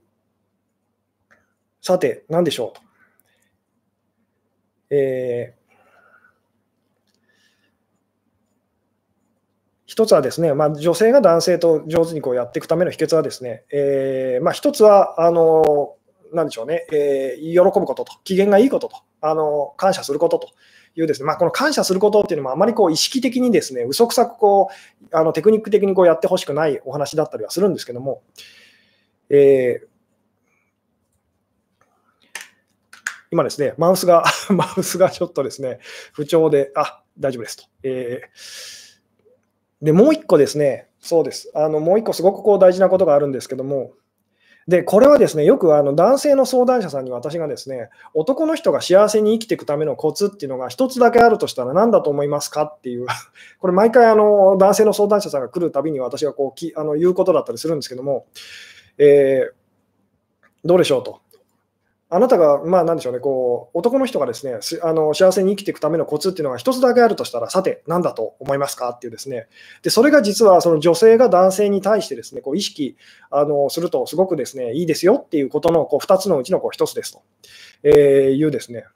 [1.81, 2.83] さて、何でしょうと。
[4.91, 5.58] えー
[9.99, 15.97] 一つはですね、まあ、女性が男性と上手にこうやっていくための秘訣はですね、えーまあ、一つは、あの
[16.33, 20.51] なんでしょうね、えー、喜ぶことと、機嫌がいいことと、あの感謝することと
[20.95, 28.23] いうですね、まあ、この感謝することっていうのもあまりこう意識的にですね、嘘くさくこうあのテクニック的にこうやってほしくないお話だったりはするんですけども、
[29.31, 29.89] えー
[33.31, 35.81] 今ですね、マウスが、 マウスがちょっとですね、
[36.13, 37.65] 不調で、あ、大丈夫ですと。
[37.83, 38.88] えー
[39.83, 41.51] で、もう一個ですね、そうです。
[41.55, 43.93] あのもう一個すごくこう大事なことがあるんですけども、
[44.69, 53.07] で、これはですね、よくあの男性の相談者さんに私がですね、男の人が幸せに生きていくためのコツっていうのが一つだけあるとしたら何だと思いますかっていう、
[53.61, 58.27] これ毎回あの男性の相談者さんが来るたびに私がこうきあの言うことだったりするんですけども、
[58.99, 59.53] えー、
[60.67, 61.23] どうでしょうと。
[62.11, 68.91] あなたが、まあ、なんでしょうね、こう、男の人がですね、あの幸せに生きていくためのコツっていうのが一つだけあるとしたら、さて、何だと思いますか？
[68.91, 69.47] っていうですね、
[69.83, 72.97] で、それが実は、その女性が男性に対してですね、こう意識
[73.31, 77.23] あのすると、すごくですね、いいですよっていうことの、こう、2つのうちのこう1つですと、
[77.83, 77.93] えー、
[78.31, 78.87] いうですね、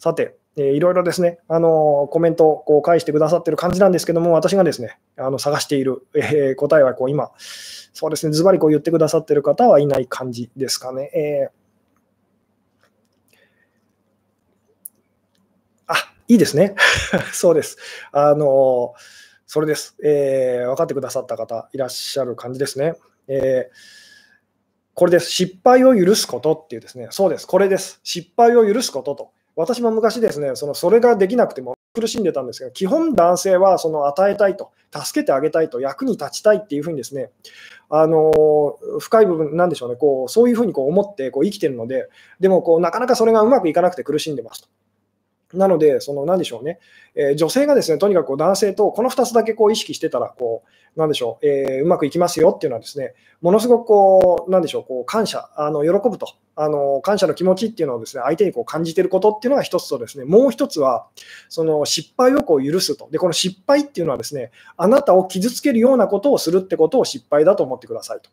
[0.00, 11.10] さて、えー、いろいろですね、あのコメントをこう返してくださってる感じなんですけども、私がですね、あの探している、えー、答えはこう今、そうですね、ズバリこう言ってくださってる方はいない感じですかね。
[11.14, 11.63] えー
[16.28, 16.74] いいですね。
[17.32, 17.76] そうです。
[18.12, 18.94] あの、
[19.46, 20.66] それです、えー。
[20.68, 22.94] 分かってくださった方いらっしゃる感じですね。
[23.28, 23.74] えー、
[24.94, 25.30] これです。
[25.30, 27.08] 失敗を許すことっていうですね。
[27.10, 27.46] そうです。
[27.46, 28.00] これです。
[28.02, 29.30] 失敗を許すことと。
[29.56, 37.30] 私も昔ですね、そのそれができなくても苦しんでたんですが、基本男性はその与えたいと、助けてあげたいと、役に立ちたいっていうふうにですね、
[37.88, 38.32] あの
[38.98, 42.08] 深い部分、なんでしょうね、こうそういうふうにこう思ってこう生きてるので、
[42.40, 44.68] でもこうなかなかそれがうまくいかなくて苦しんでますと。
[45.54, 46.78] なので、その何でしょうね、
[47.14, 50.64] えー、女性がですねとにかくこう男性とこの2つだけこう意識してたらこ
[50.96, 56.28] う、なんでしょう、えー、うまくいきますよっていうのは、ですねものすごくこう、なんでしょう、こう感謝、あの喜ぶと。
[56.56, 61.06] あの、感謝の気持ちっていうのをですね相手にこう感じてることっていうのが一つと、ですねもう一つは、
[61.48, 68.30] その失敗をこう許すと、でこの失敗っていうのは、ですねあなたを傷つけるようなことをするってことを失敗だと思ってくださいと。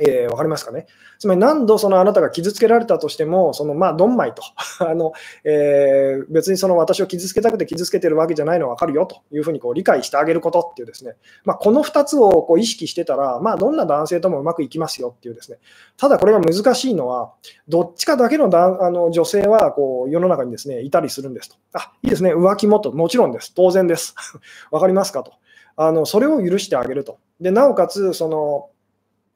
[0.00, 0.86] えー、分かりますかね？
[1.18, 4.42] つまり何度そのあなたが傷つけられたとしても、そのまあドンマイと
[4.80, 5.12] あの、
[5.44, 15.58] えー、別にその私を傷つけたくて傷つけてるわけじゃないのは分かるよというふうにこう理解してあげることっていうですね、まあ、この2つをこう意識してたら、まあ、どんな男性ともうまくいきますよっていうですね、
[15.96, 17.32] ただこれが難しいのは、
[17.68, 21.56] どっちかだけのだあの女性はこう世の中にですねいたりするんですと。
[21.74, 24.14] あいいですね、浮気もと、もちろんです、当然です。
[24.72, 25.32] 分かりますかと。
[25.76, 27.18] あのそれを許してあげると。
[27.40, 28.68] でなおかつその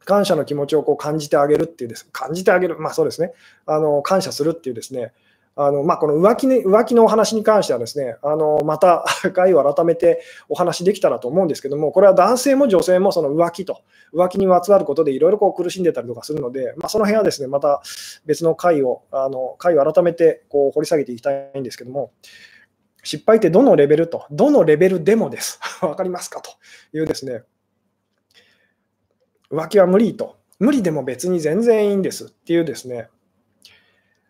[0.07, 3.33] 感謝の気持ちをこう感じてあげるっていうです、感じてあげる、まあそうですね、
[3.67, 5.13] あの感謝するっていうですね、
[5.59, 13.81] あのまあ、この浮気,、ね、浮気のお話に関してはですね、あのまた 回を改めてお話できたらと思うんですけども、これは男性も女性もその浮気と、
[14.15, 17.83] 浮気にまつわることでいろいろ苦しんでたりとかするので、まあ、その辺はですね、また
[18.27, 22.13] 別の回を、あの回を改めてこう掘り下げていきたいんですけども、
[23.03, 25.59] 失敗ってどのレベルと、どのレベルでもです。
[25.81, 26.51] わかりますかと
[26.93, 27.45] いうですね、
[29.51, 30.37] 浮気は無理と。
[30.59, 33.09] 無理でも別に全然いいんですっていうですね、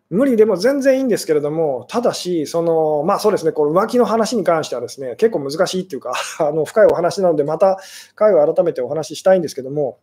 [0.09, 7.79] 無理でも全然いいんですけれども、ただし、そのまあそうですね、この浮気の話に関してはですね、結構難しいっていうか、 あの深いお話なので、また
[8.15, 9.99] 回を改めてお話ししたいんですけども、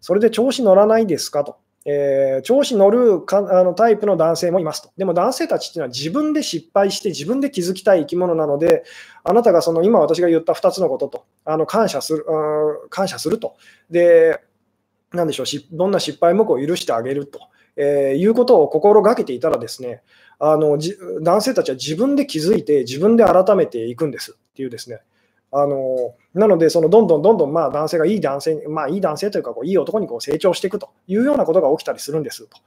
[0.00, 1.56] それで調子乗らないですかと。
[1.90, 4.90] えー、調子乗るかあのタイプの男性もいますと。
[4.98, 8.84] でも男性たちっていうのは自分で失敗して自分で気づきたい生き物なので、
[9.24, 12.26] あなたがその今私が言った2つのことと、あの感謝する
[12.90, 13.56] 感謝すると。
[13.90, 14.42] で
[15.12, 17.40] なんでしょうどんな失敗もこう許してあげると、
[17.76, 20.02] えー、いうことを心がけていたらですね
[20.38, 20.78] あの
[21.22, 25.00] 男性たちは自分で気づいて自分で改めていくんですっていうですね
[25.50, 32.58] あのなので、そのどんどんどんどんまあ男性がいい男性、まあ、いい男性というかこう、いい男にこう成長していくというようなことが起きたりするんですと。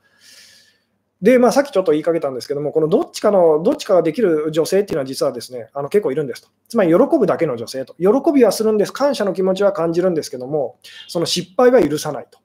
[1.22, 6.50] で、まあ、さっきちょっと言いかけたんですけども、このどっちかの、どっちかができる女性っていうのは実はですね、あの結構いるんですと。
[6.68, 7.94] つまり、喜ぶだけの女性と。
[8.00, 12.40] 喜びはするんです、感謝の気持ちは感じるんですけども、その失敗は許さないと。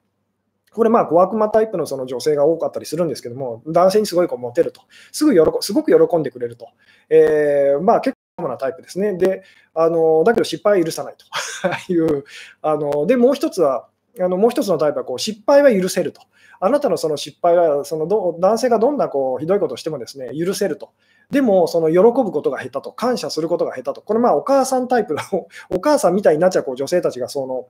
[0.72, 6.68] これ、まあ、小悪魔タイプのその女性が多かったりするんですけども、男性にすごいこうモテると、すぐ喜すごく喜んでくれると、
[7.08, 9.14] えー、まあ、結構なタイプですね。
[9.14, 11.24] で、あのだけど失敗は許さないと
[11.92, 12.24] いう、
[12.60, 13.88] あのでもう一つは、
[14.20, 16.22] あのもう一つのタイプはこう失敗は許せると。
[16.58, 20.90] あなたのその失敗はそのど男性がどんなこうひどいことをしてもですね許せると。
[21.30, 25.20] でも、その喜ぶことが下手と、感謝することが下手と、これ、まあお母さんタイプの、
[25.70, 27.66] お母さんみたいになっちゃうこう女性たちがその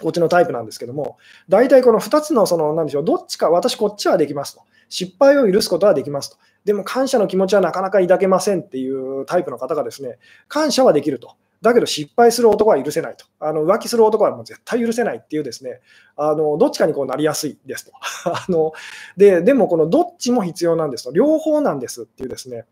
[0.00, 1.16] こっちのタイプなんですけども、
[1.48, 4.62] 大体この2つの、その、なんでしょう、どっちか、私こっちはできますと。
[4.88, 6.36] 失敗を許すことはできますと。
[6.64, 11.34] でも感謝の気持ちはなかなか抱けませんっていうタイプの方がですね、感謝はできると。
[11.60, 13.26] だけど失敗する男は許せないと。
[13.40, 15.80] あの浮気する男はもう絶対許せないっていうですね、
[16.16, 17.92] あのどっちかにこうなりやすいですと。
[18.30, 18.72] あの
[19.16, 21.12] ででもこのどっちも必要なんですと。
[21.12, 22.66] 両方なんですっていうですね、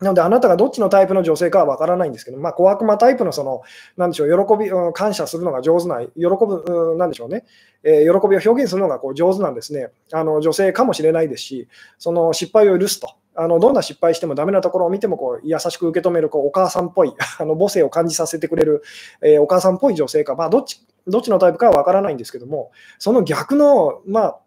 [0.00, 3.62] なので、あなたがどっちのタイプの女性かはわからないんですけど、まあ、小悪魔タイプのその、
[3.98, 6.10] なんでしょう、喜び、感謝するのが上手な、喜
[6.46, 7.44] ぶ、なんでしょうね、
[7.82, 13.14] えー、喜びを表現するのがこう上手なんですね、あの女性かもしれないですし、その失敗を許すと。
[13.36, 18.82] あのどんな失敗してもダメなところを見てもこう優しく受け止めるこうお母さんっぽい あの母性を感じさせてくれる、
[19.22, 24.38] えー、お母さんっぽい女性か、まあ、どっちどっちのタイプかは分からないんですけども、その逆の、まあ、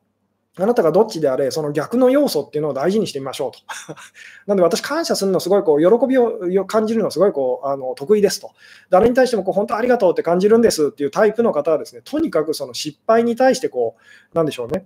[0.56, 3.60] あなたがどっちであれ、その逆の要素っていうのを大事にしてみましょうと。
[4.46, 8.52] なので私、感謝するのすごいこう喜びを感じるのすごいこうあの得意ですと。
[8.92, 14.86] 誰に対してもこう本当ありがとうって感じるんですっていうタイプの方はですね、とにかくその失敗に対してこう、なんでしょうね。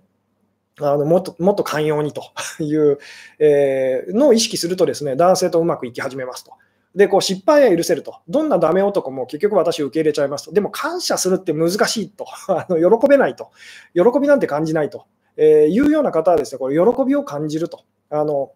[0.79, 2.23] あのもっともっと寛容にと
[2.59, 2.99] いう、
[3.39, 6.53] えー、のを意識するとですね、男性とうまくいき始めますと。
[6.95, 8.15] で、こう失敗は許せると。
[8.27, 10.51] どんなダメ男も結局私受け入れちゃいますと。
[10.51, 12.25] でも感謝するって難しいと。
[12.47, 13.51] あの喜べないと。
[13.93, 15.05] 喜びなんて感じないと。
[15.37, 18.51] えー、いうような方はですね、これ喜びを感じると、あの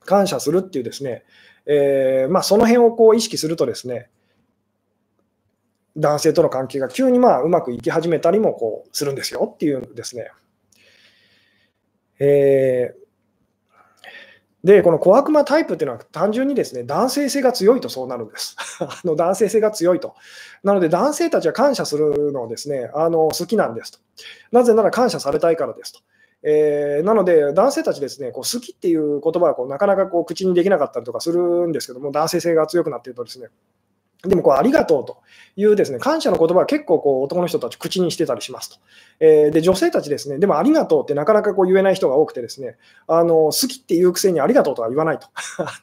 [0.00, 1.24] 感謝するっていうですね、
[1.66, 4.08] えー、まあ、その辺をこう意識するとですね、
[5.96, 10.30] 男性との関係が急にまあうまくいき始めたりもこうするんですよっていうですね。
[12.18, 13.03] えー、
[14.64, 18.56] で、この小悪魔タイプっていうのは単純にですね、男性性が強いとそうなるんです。
[18.80, 20.14] あの男性性が強いと。
[20.62, 23.98] なので男性たちは感謝するのをですね、あの好きなんですと。
[24.52, 26.00] なぜなら感謝されたいからですと。
[26.42, 33.48] えー、なので、男性たちですね、こう好きっていう言葉はこうなかなかこう口にできなかったりとかするんですけども、男性性が強くなっているとですね、
[34.28, 35.18] でもこう、ありがとうと
[35.56, 38.76] いうですね、感謝の言葉は結構こう男の人たち口にしてたりしますと。
[39.20, 45.28] えー、で、女性たちですね、でもありがとうってなかなかこう言えない人が多くてですね、あの好きっていうくせにありがとうとは言わないと。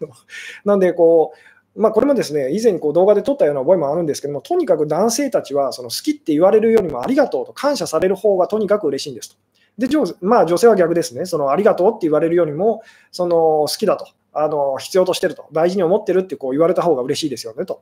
[0.65, 9.35] なんでこう、まあ、これもですね、以前こう動画で撮ったような覚えもあるんですけども、とにかく男性たちはその好きって言われるよりもありがとうと感謝される方がとにかく嬉しいんですと。
[9.77, 9.87] で、
[10.19, 17.81] まあ、女性は逆ですね、そのありがとうって言われるよりも、その好きだと、あの必要としてると、大事に思ってるってこう言われた方が嬉しいですよねと。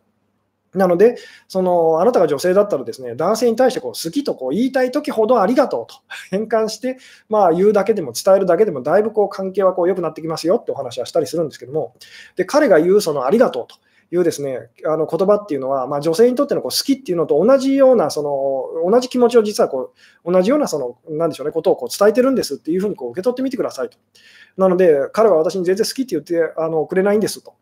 [0.74, 1.18] なので、
[1.48, 5.96] そのあなたが女性だったらですね、男性に対してこう好きとこう言いたいときほどありがとうと
[6.30, 6.98] 変換して、
[7.28, 11.94] まあ、言うだけでも伝えるだけでもだいぶこう関係はこう良くなってきますよってお話はしたりするんですけども、
[12.36, 13.76] で彼が言うそのありがとうと
[14.12, 19.94] いうですねあの言葉っていうのは、まあ、女性にとってのこう好きっていうのと同じようなその同じ気持ちを実はこ
[20.24, 23.98] う同じようなそのなんでしょうねことをこう伝えてるんですっていうふうにこう受け取ってみてくださいと。
[24.58, 27.54] なので彼は私に全然好きって言ってあのくれないんですと。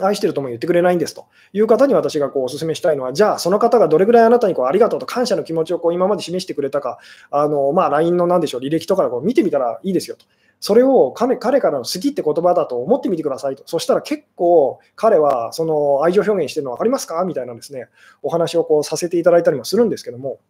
[0.00, 6.98] 愛してるとも言ってくれないんですという方に私がこうお勧めしたいのは、じゃあ、その方がどれぐらいあなたにこうありがとうと感謝の気持ちをこう今まで示してくれたか、
[7.30, 10.26] あのまあ、LINE のなんでしょう履歴とかこう見てみたらいいですよと。
[10.60, 13.62] それを彼彼からの好きって言葉だと思ってみてくださいと。
[13.66, 17.24] そしたら結構彼はその愛情表現してるの分かりますか？
[17.24, 17.86] みたいなですね、
[18.22, 20.40] お話をこうさせていただいたりもするんですけども、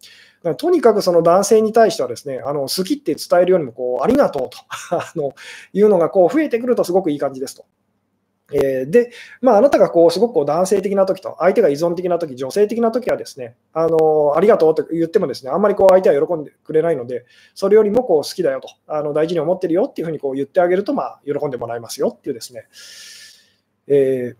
[0.57, 4.59] とにかくその男性に対してはですね、あの好きって伝えるよりもこうありがとうと
[4.97, 5.35] あの
[5.75, 7.67] いうのがこう増えてくるとすごくいい感じですと。
[8.53, 9.11] えー、で、
[9.43, 22.65] まあ、あなたがこうすごくこう男性的な時と、相手が依存的な時女性的な時はですね、あのありがとうと言ってもですね、あんまりこう相手は喜んでくれないので、それよりもこう好きだよと、あの大事に思ってるよっていうふうにこう言ってあげると、まあ、喜んでもらえますよっていうですね、
[23.87, 24.35] え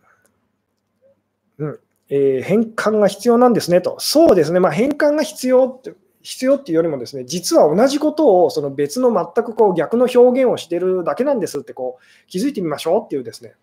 [1.59, 1.81] ー、うん
[2.11, 5.93] えー、変換が必要なんですねと、そうですね、まあ、変換が必要って
[6.23, 13.55] 必要っていうよりもですね、実は同じことをその別の全くこう逆の表現をしてるだけなんですってこう気づいてみましょうっていうですね、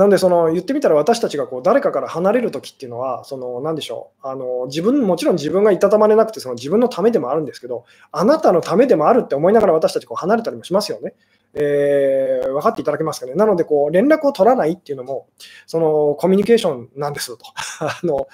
[0.00, 11.12] なので、その言ってみたら私たちがこう誰かから離れるときっていうのは、その何でしょうあの自分、もちろん自分がいたたまれなくて、その自分のためでもあるんですけど、あなたのためでもあるって思いながら私たちこう離れたりもしますよね。
[11.52, 13.34] えー、分かっていただけますかね。
[13.34, 15.28] なのでこう、連絡を取らないっていうのも、
[15.66, 17.44] そのコミュニケーションなんですと。
[17.84, 18.26] あの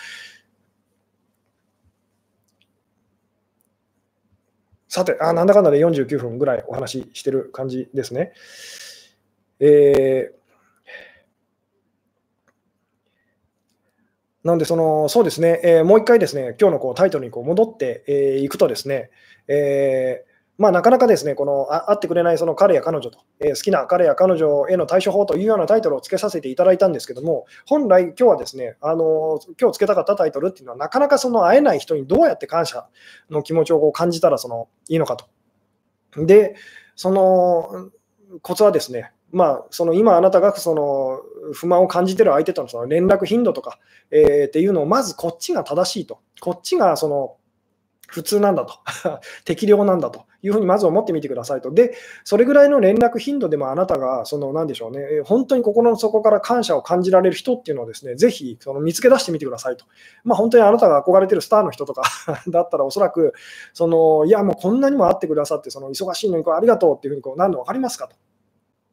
[4.86, 8.34] さてあ、なんだかんだで49分ぐらいお話ししてる感じですね。
[9.58, 10.45] えー
[14.46, 19.10] なのでその、そうですね、えー、もう一回ですね、今日のこうタイトルにこう戻ってい、えー、くとですね、
[19.48, 32.86] えーまあ、なかなかですね、このあ会ってくれないその彼や彼女と、えー、好きな彼や彼女への対処法というようなタイトルをつけさせていただいたんですけども、本来、今日はですね、あの今日つけたかったタイトルっていうのは、なかなかその会えない人にどうやって感謝
[33.30, 35.26] の気持ちをこう感じたらそのいいのかと。
[36.24, 36.54] で、
[36.94, 37.90] その
[38.42, 41.20] コツはですね、まあ、その今あなたがその
[41.52, 43.78] 不満を感じている相手とのその連絡頻度とか、
[44.10, 47.36] えー、っていうのをまずこっちが正しいと、こっちがその
[48.06, 48.74] 普通なんだと
[49.44, 51.72] 適量なんだというふうにまず思ってみてくださいと。
[51.72, 59.84] で、それぐらいの連絡頻度でもあなたが、その何でしょうね、本当に心の底から感謝を感じられる人っていうのをですね、ぜひその見つけ出してみてくださいと。
[60.24, 62.02] まあ、本当にあなたが憧れてるスターの人とか
[62.48, 63.32] だったら、おそらく、
[63.74, 68.16] そのいや、もうこんなにも会ってくださって、その忙しいのにこれありがとうっていうふうにこう何度分かりますかと。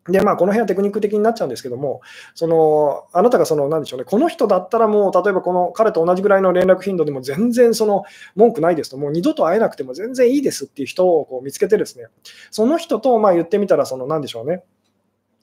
[0.10, 2.02] で、まあ、この辺はテクニック的になっちゃうんですけども、
[2.36, 8.04] そのあなたがその、なんでしょうね、この人だったらもう、例えばこの彼と同じぐらいの連絡頻度でも全然その
[8.36, 12.08] 文句ないですと、もう二度と会えなくても全然いいですっていう人をこう見つけてですね、
[12.52, 14.64] その人とまあ言ってみたら、その、なんでしょうね、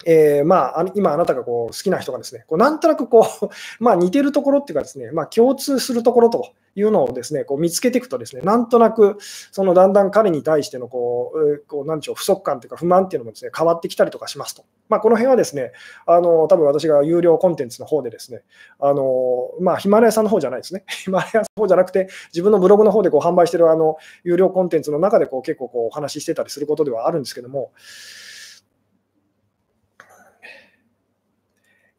[0.06, 3.48] えー、まあ、今あなたがこう好きな人がですね、こうなんとなくこう
[3.82, 9.18] ま、似てるところっていうかですね、まあ、共通するところというのをですね、こう見つけていくとですね、なんとなく
[9.52, 14.64] そのだんだん彼に対してのこう、こうなんでしょう、不足感というか不満っていうのもですね、変わってきたりとかしますと。
[14.88, 15.72] まあ、この辺はですね、
[16.06, 18.42] あの多分私が有料コンテンツの方でですね、
[18.80, 27.72] あのまあ、ヒマラヤさんの方じゃないですね、 ヒマラヤさんの方じゃなくて、自分のブログの方でこう販売してるあの有料コンテンツの中でこう結構こうお話ししてたりすることではあるんですけども、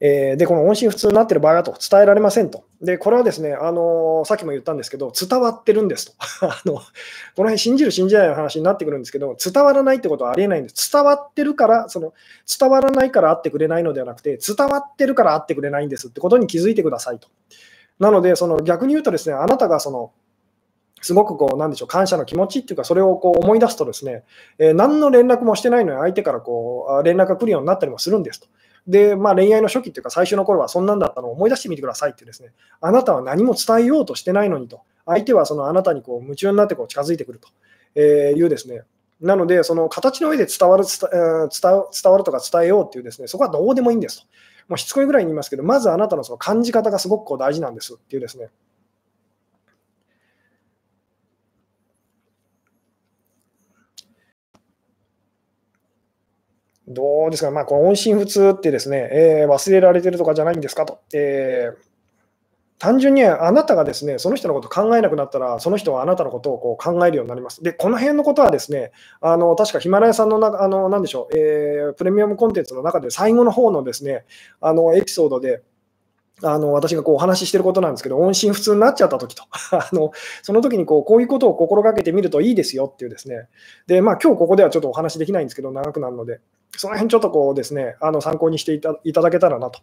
[0.03, 2.65] えー、で、この音信不通になってる場合はと伝えられませんと。
[2.81, 6.13] で、これはですね、あのー、さっきも言ったんですけど、伝わってるんですと。
[6.49, 6.81] あのこ
[7.37, 10.91] の辺、信じる、信じないの話になってくるんですけど、伝わらないってことはありえないんです。
[10.91, 12.13] 伝わってるから、その
[12.59, 17.27] 伝わらないから会ってくれないのではなくて、伝わってるから会ってくれないんですってことに気づいてくださいと。
[17.99, 20.11] なので、その逆に言うとですね、あなたがその
[21.01, 24.23] すごくこう、なんでしょう、感謝の気持ちっていうか、それをこう思い出すとですね、
[24.59, 28.47] えー、何の連絡もしてないのに相手からこう連絡が来るようになったりもするんですと。
[28.87, 32.51] で、まあ、恋愛の初期っていうか、最初の頃はそんなんだったのを思い出してみてくださいってですね、
[32.81, 37.49] あなたは何も伝えようとしてないのにと、相手はそのあなたにこう夢中になってこう近づいてくると。
[37.95, 38.83] えいうですね、
[39.19, 44.27] なので、その形の上で伝わる伝伝わるとか伝えようっていうですね、そこはどうでもいいんですと。
[44.67, 48.49] もうしつこいぐらいに言いますけど、まずあなたのその感じ方がすごくこう大事なんですっていうですね、
[56.93, 61.01] どうですか、まあ、この音信不通ってですね、えー、忘れられてるとかじゃないんですかと。
[61.13, 61.75] えー、
[62.77, 67.61] 単純にあなたがですね、その人のこと考えなくなったら、その人はあなたのことをこう考えるようになります。
[67.63, 74.25] で、この辺のことはですね、あの確かヒマラヤさんのなあのなでしょう、えー、プレミアムコンテンツの中で最後の方のですね、
[74.59, 75.61] あのエピソードで、
[76.43, 80.11] あの私がこうお話ししてることなんですけど、音信不通になっちゃった時と、 あの
[80.41, 83.49] その時にこうこういうことを心がけてみるといいですよっていうですね、
[83.87, 86.39] で、まあ今日ここではちょっとお話できないんですけど、長くなるので、
[86.77, 88.81] その辺ちょっとこうですね、あの参考にしてい
[89.13, 89.81] ただけたらなと。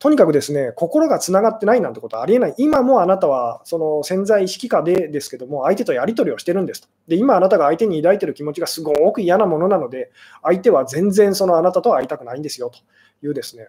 [0.00, 2.54] とにかくですね、心がつながってないなんてことはありえない。
[2.58, 6.88] 今もあなたはその潜在意識下でですけども、相手とやり取りをしてるんですと。
[7.08, 10.10] で、今あなたが相手に抱いてる気持ちがすごく嫌なものなので、
[10.42, 12.80] 相手は全然そのあなたと会いたくないんですよと
[13.26, 13.68] いうですね、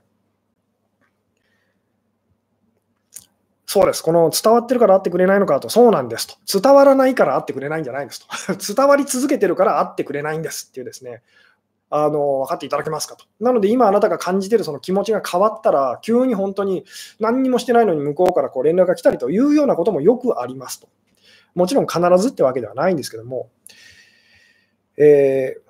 [3.76, 4.02] そうです。
[4.02, 6.62] この伝わってるから会ってくれないのかと、そうなんですと。
[6.62, 8.56] 伝わらないから会ってくれないんじゃないんですと。
[8.74, 11.24] 伝わり続けてるから会ってくれないんですっていうですね、
[11.90, 13.26] あの分かっていただけますかと。
[13.42, 16.86] なので今あなたが感じてるその気持ちが変わったら、急に本当に
[17.20, 20.88] 何にもしてないのに向こうからこう連絡が来たりというようなこともよくありますと。
[21.54, 23.50] もちろん必ずってわけではないんですけども、
[24.96, 25.65] えー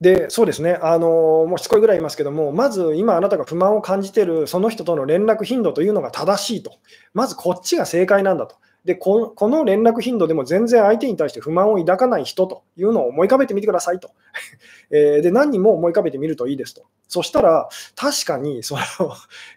[0.00, 1.08] で、そうですね、あの
[1.46, 6.78] もうしつこいぐらい言いますけども、まず今あなたが不満を感じているその人との連絡頻度というのが正しいと。
[7.12, 8.56] まずこっちが正解なんだと。
[8.84, 14.10] でこの連絡頻度でも全然相手に対して不満を抱かない人というのを思い浮かべてみてくださいと。
[14.90, 16.82] えで何人も思い浮かべてみるといいですと。
[17.10, 18.82] そしたら、確かにその、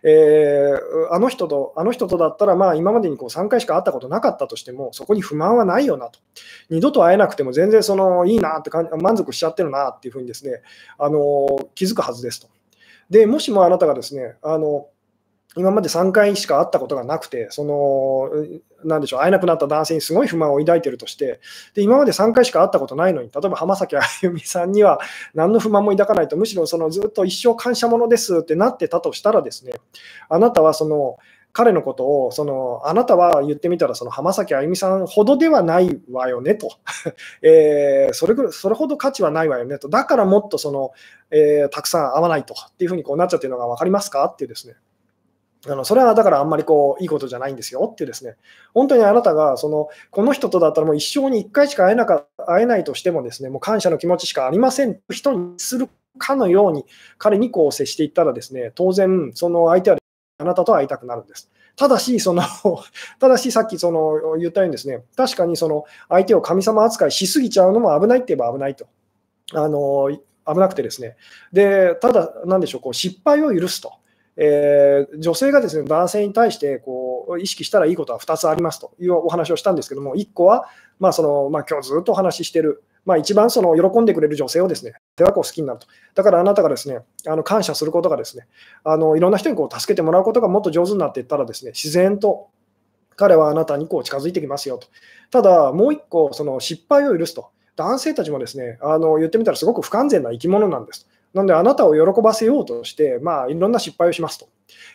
[0.02, 6.20] えー、あの人と、あの人とだったら、まあ、今までにこう3回しか会ったことなかったとしても、そこに不満はないよなと。
[6.72, 10.64] 二度と会えなくても全然そのいいなって満足しちゃってるなっていうふうにですね、
[10.98, 11.46] あの
[11.76, 12.48] 気づくはずですと。
[13.12, 14.88] でもしもあなたがですね、あの
[15.56, 18.30] 今まで3回しか会ったことがなくて、その、
[18.84, 21.40] なんでしょう、会えなくなった男性にすごい不満を抱いてるとして、
[21.74, 25.00] で今まで3回しか会ったことないのに、例えば浜崎あゆみさんには
[25.34, 29.74] 何の不満も抱かないと、むしろそのずっと一生感謝者ですってなってたとしたらですね、
[30.30, 31.18] あなたはその、
[31.56, 36.72] 彼のことをそのあなたは言ってみたらその浜崎あゆみさんほどではないわよねと、
[37.44, 39.88] えー、それぐらいそれほど価値はないわよねと。
[39.88, 40.92] だからもっとその、
[41.30, 42.56] えー、たくさん会わないと。
[42.56, 44.74] っていうふうにこうなっちゃってるのが分かりますかっていうですね。
[45.66, 48.36] あのそれはだからあんまりこういいことじゃないんですよってですね、
[48.74, 56.86] 本当にあなたがそのこの人とだったらもう一生に1回しか会えなか会えないとしてもですね、もう感謝の気持ちしかありません人にするかのように
[57.18, 59.98] 彼にこう接していったらですね、当然その相手は
[60.40, 61.50] あなたと会いたくなるんです。
[61.76, 62.44] ただし、その
[63.20, 68.86] ただしさっきその言ったようにですね、確かにその相手を神様扱いしすぎちゃうのも危ないって言えば危ないと。
[69.54, 70.10] あの
[70.46, 71.16] 危なくてですね。
[71.54, 73.94] で、ただ、なんでしょう、こう失敗を許すと。
[74.36, 80.68] えー、女性がですね男性に対してこう意識したらいいことは2つありますというお話をしたんですけども、1個は、
[81.00, 85.88] まあそのまあ、今日ずっとお話ししている、まあ、一番その喜んでくれる女性をですね、手はこう好きになると。
[86.16, 88.48] だからあなたがですね、あの感謝することがですね、
[88.84, 92.50] あのいろんな人にこう助けてもらうことがもっと上手になっていったらですね、自然と
[93.16, 94.88] 彼はあなたにこう近づいてきますよと。
[95.32, 97.50] ただ、もう1個、その失敗を許すと。
[97.76, 101.08] 男性たちもですね、あの言ってみたらすごく不完全な生き物なんです。
[101.34, 104.48] なので、あなたを喜ばせようとして、まあ、いろんな失敗をしますと、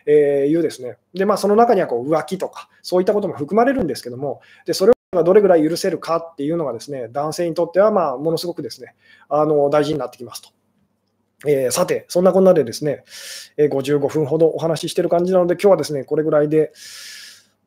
[0.07, 0.97] えいうですね。
[1.13, 8.95] で、まあ、その中にはこう浮気とか、そういったことも含まれるんですけども、でそれがどれぐらい許せるかっていうのがですね、男性にとっては、まあ、ものすごくですね、
[9.29, 10.51] あの大事になってきますと。
[11.47, 13.05] えー、さて、そんなこんなでですね、
[13.57, 16.73] えー、55分ほどお話ししてる感じなので、今日はですね、これぐらいで、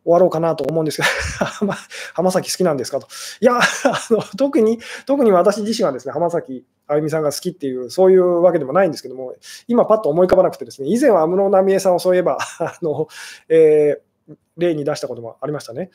[0.03, 1.71] 終わろうかなと思うんですけど
[2.13, 3.07] 浜崎好きなんですかと。
[3.39, 3.61] いや、あ
[4.09, 9.35] の特に、特に私自身はですね、浜崎あゆみさんが好きっていう、そういうわけでもないんですけども、
[9.67, 13.07] 今パッと思い浮かばなくてですね、以前は安室奈美恵さんをそういえば、 あの、
[13.47, 15.89] えー、例に出したこともありましたね。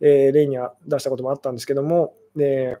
[0.00, 0.56] えー、例に
[0.86, 2.78] 出したこともあったんですけども、で、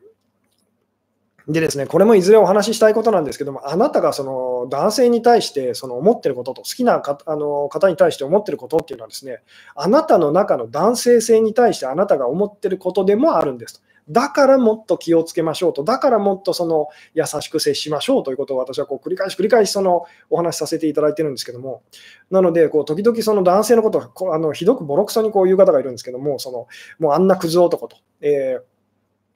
[1.46, 9.42] でですね、これもいずれお話ししたいことなんですけども、あなたがその男性に対してその思ってることと、好きなかあの方に対して思ってることっていうのはですね、
[9.74, 13.80] あなたの中の男性性に対してあなたが思ってることでもあるんですと。
[14.08, 21.82] だからもっと気をつけましょうと、だからもっとその優しく接しましょうということを私はこう繰り返し繰り返しそのお話しさせていただいてるんですけども、
[22.30, 26.66] なので、時々その男性のことをあのひどくボロクソにこう言う方がいるんですけども、その
[26.98, 28.58] もうあんなクズ男と、え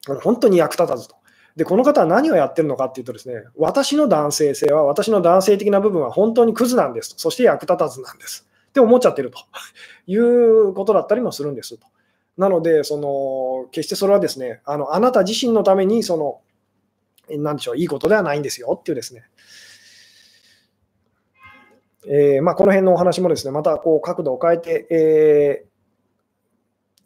[0.05, 1.15] ー、本当に役立たずと。
[1.55, 7.19] で、この方は何をやってるのかっていうとですね、私の男性性は、私の男性的な部分は本当にクズなんですと。
[7.19, 8.47] そして役立たずなんです。
[8.69, 9.39] って思っちゃってると
[10.07, 11.87] いうことだったりもするんですと。
[12.39, 16.39] なので、その決してそれはですね、あのあなた自身のために、その、
[17.37, 19.25] なんでしょう、いいことではないんですよっていうですね。
[22.07, 25.69] えー、まあ、この辺のお話もですね、またこう角度を変えて、えー、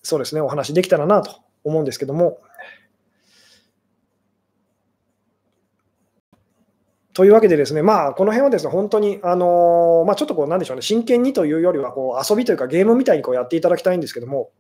[0.04, 2.40] そうですね、お話できたらなと思うんですけども、
[7.16, 14.52] というわけでですね、まあ、この辺はですね、本当に、あのー、まあ、ちょっとこう、なんでしょうね、真剣にというよりは、こう、遊びというかゲームみたいにこうやっていただきたいんですけども、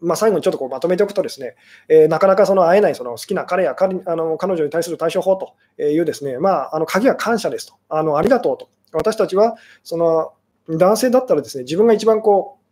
[0.00, 1.56] まあ、最後にちょっとこうまとめておくとですね、
[1.88, 8.68] えー、なかなかその会えないその好きな彼や彼あの彼女に対する対処法というですね、まあ、あの鍵は感謝ですとあの、ありがとうと。
[8.92, 10.32] 私たちはその
[10.68, 12.63] 男性だったらですね、自分が一番こう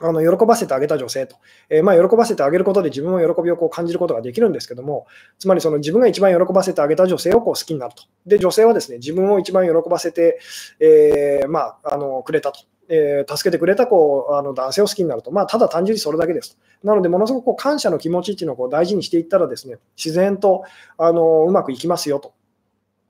[0.00, 1.36] あの喜ばせてあげた女性と、
[1.70, 5.06] えー、まあ、喜ばせてあげることで自分の喜びをこう感じることができるんですけども、
[5.38, 8.02] つまりその自分が一番喜ばせてあげた女性をこう好きになると。
[8.26, 10.38] で、女性はですね自分を一番喜ばせて、
[10.80, 12.60] えー、まあ、あのくれたと。
[12.88, 16.56] えー、助けてくれたこうあの男性を好きになると、まあ、ただ単純にそれだけです。
[16.84, 20.62] なので、ものすごくこう感謝の気持ちっていうのをこう大事にしていったら、ですね自然と
[20.96, 22.32] あのうまくいきますよと。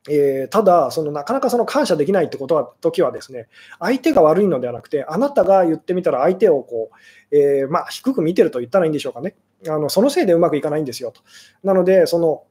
[0.08, 3.48] えー、ただ、そのなかなかその感謝できないってことは時はですね、
[3.78, 6.90] 相手が悪いのではなくて、あなたが言ってみたら相手をこ
[7.30, 9.34] う、えー、まあ、低く見てると言ったらいいんでしょうかね。
[9.68, 11.22] あのそのせいでうまくいかないんですよと。
[11.64, 12.44] なので、その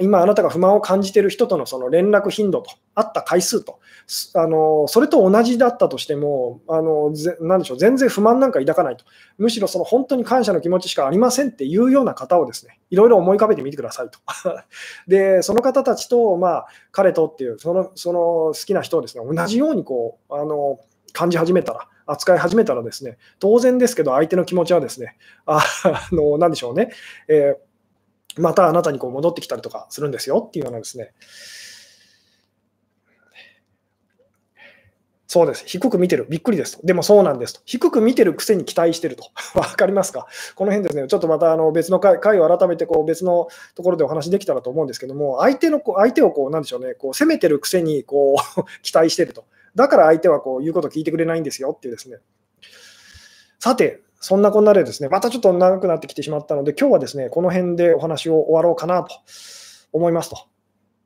[0.00, 3.80] 今あなたが不満を感じている人とのその連絡頻度と、会った回数と、
[4.34, 9.04] あのそれと同じだったとしてもあのぜ、なんでしょう、全然不満なんか抱かないと、
[9.38, 14.18] むしろその本当に感謝の気持ちしかありませんっていうような方をですね、いろいろ思い浮かべてみてくださいと。
[15.08, 20.78] で、その方たちと、まあ、彼とっていうその、その好きな人をですね、同じようにこうあの
[21.12, 25.16] 感じ始めたら、扱い始めたらですね、当然ですけど、相手の気持ちはですね、
[25.46, 25.62] あ
[26.12, 26.90] の、なんでしょうね、
[27.28, 27.71] えー
[28.38, 31.12] またあなたにこう戻ってきたりとかするんですよっていうようなですね。
[35.32, 35.64] そうです。
[35.66, 36.26] 低く見てる。
[36.28, 36.86] びっくりですと。
[36.86, 37.60] でもそうなんですと。
[37.64, 39.30] 低く見てるくせに期待してると。
[39.58, 40.26] わかりますか？
[40.56, 49.46] この辺ですね、ちょっとまたあの別の回回を改めてこう別のところでお話できたらと思うんですけども、相手のこ相手をこう、なんでしょうね、こう攻めてるくせにこう 期待してると。
[49.74, 52.18] だから相手はこう言うこと聞いてくれないんですよっていうですね。
[53.58, 59.16] さて、そんなこんなでですね、またちょっと長くなってきてしまったので、今日はですね、この辺でお話を終わろうかなと
[59.92, 60.36] 思いますと。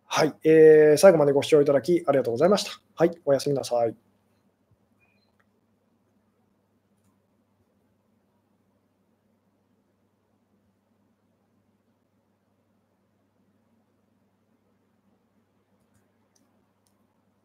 [0.04, 2.72] はい、えー、最後までご視聴いただきありがとうございました。
[2.94, 3.96] はい、おやすみなさい。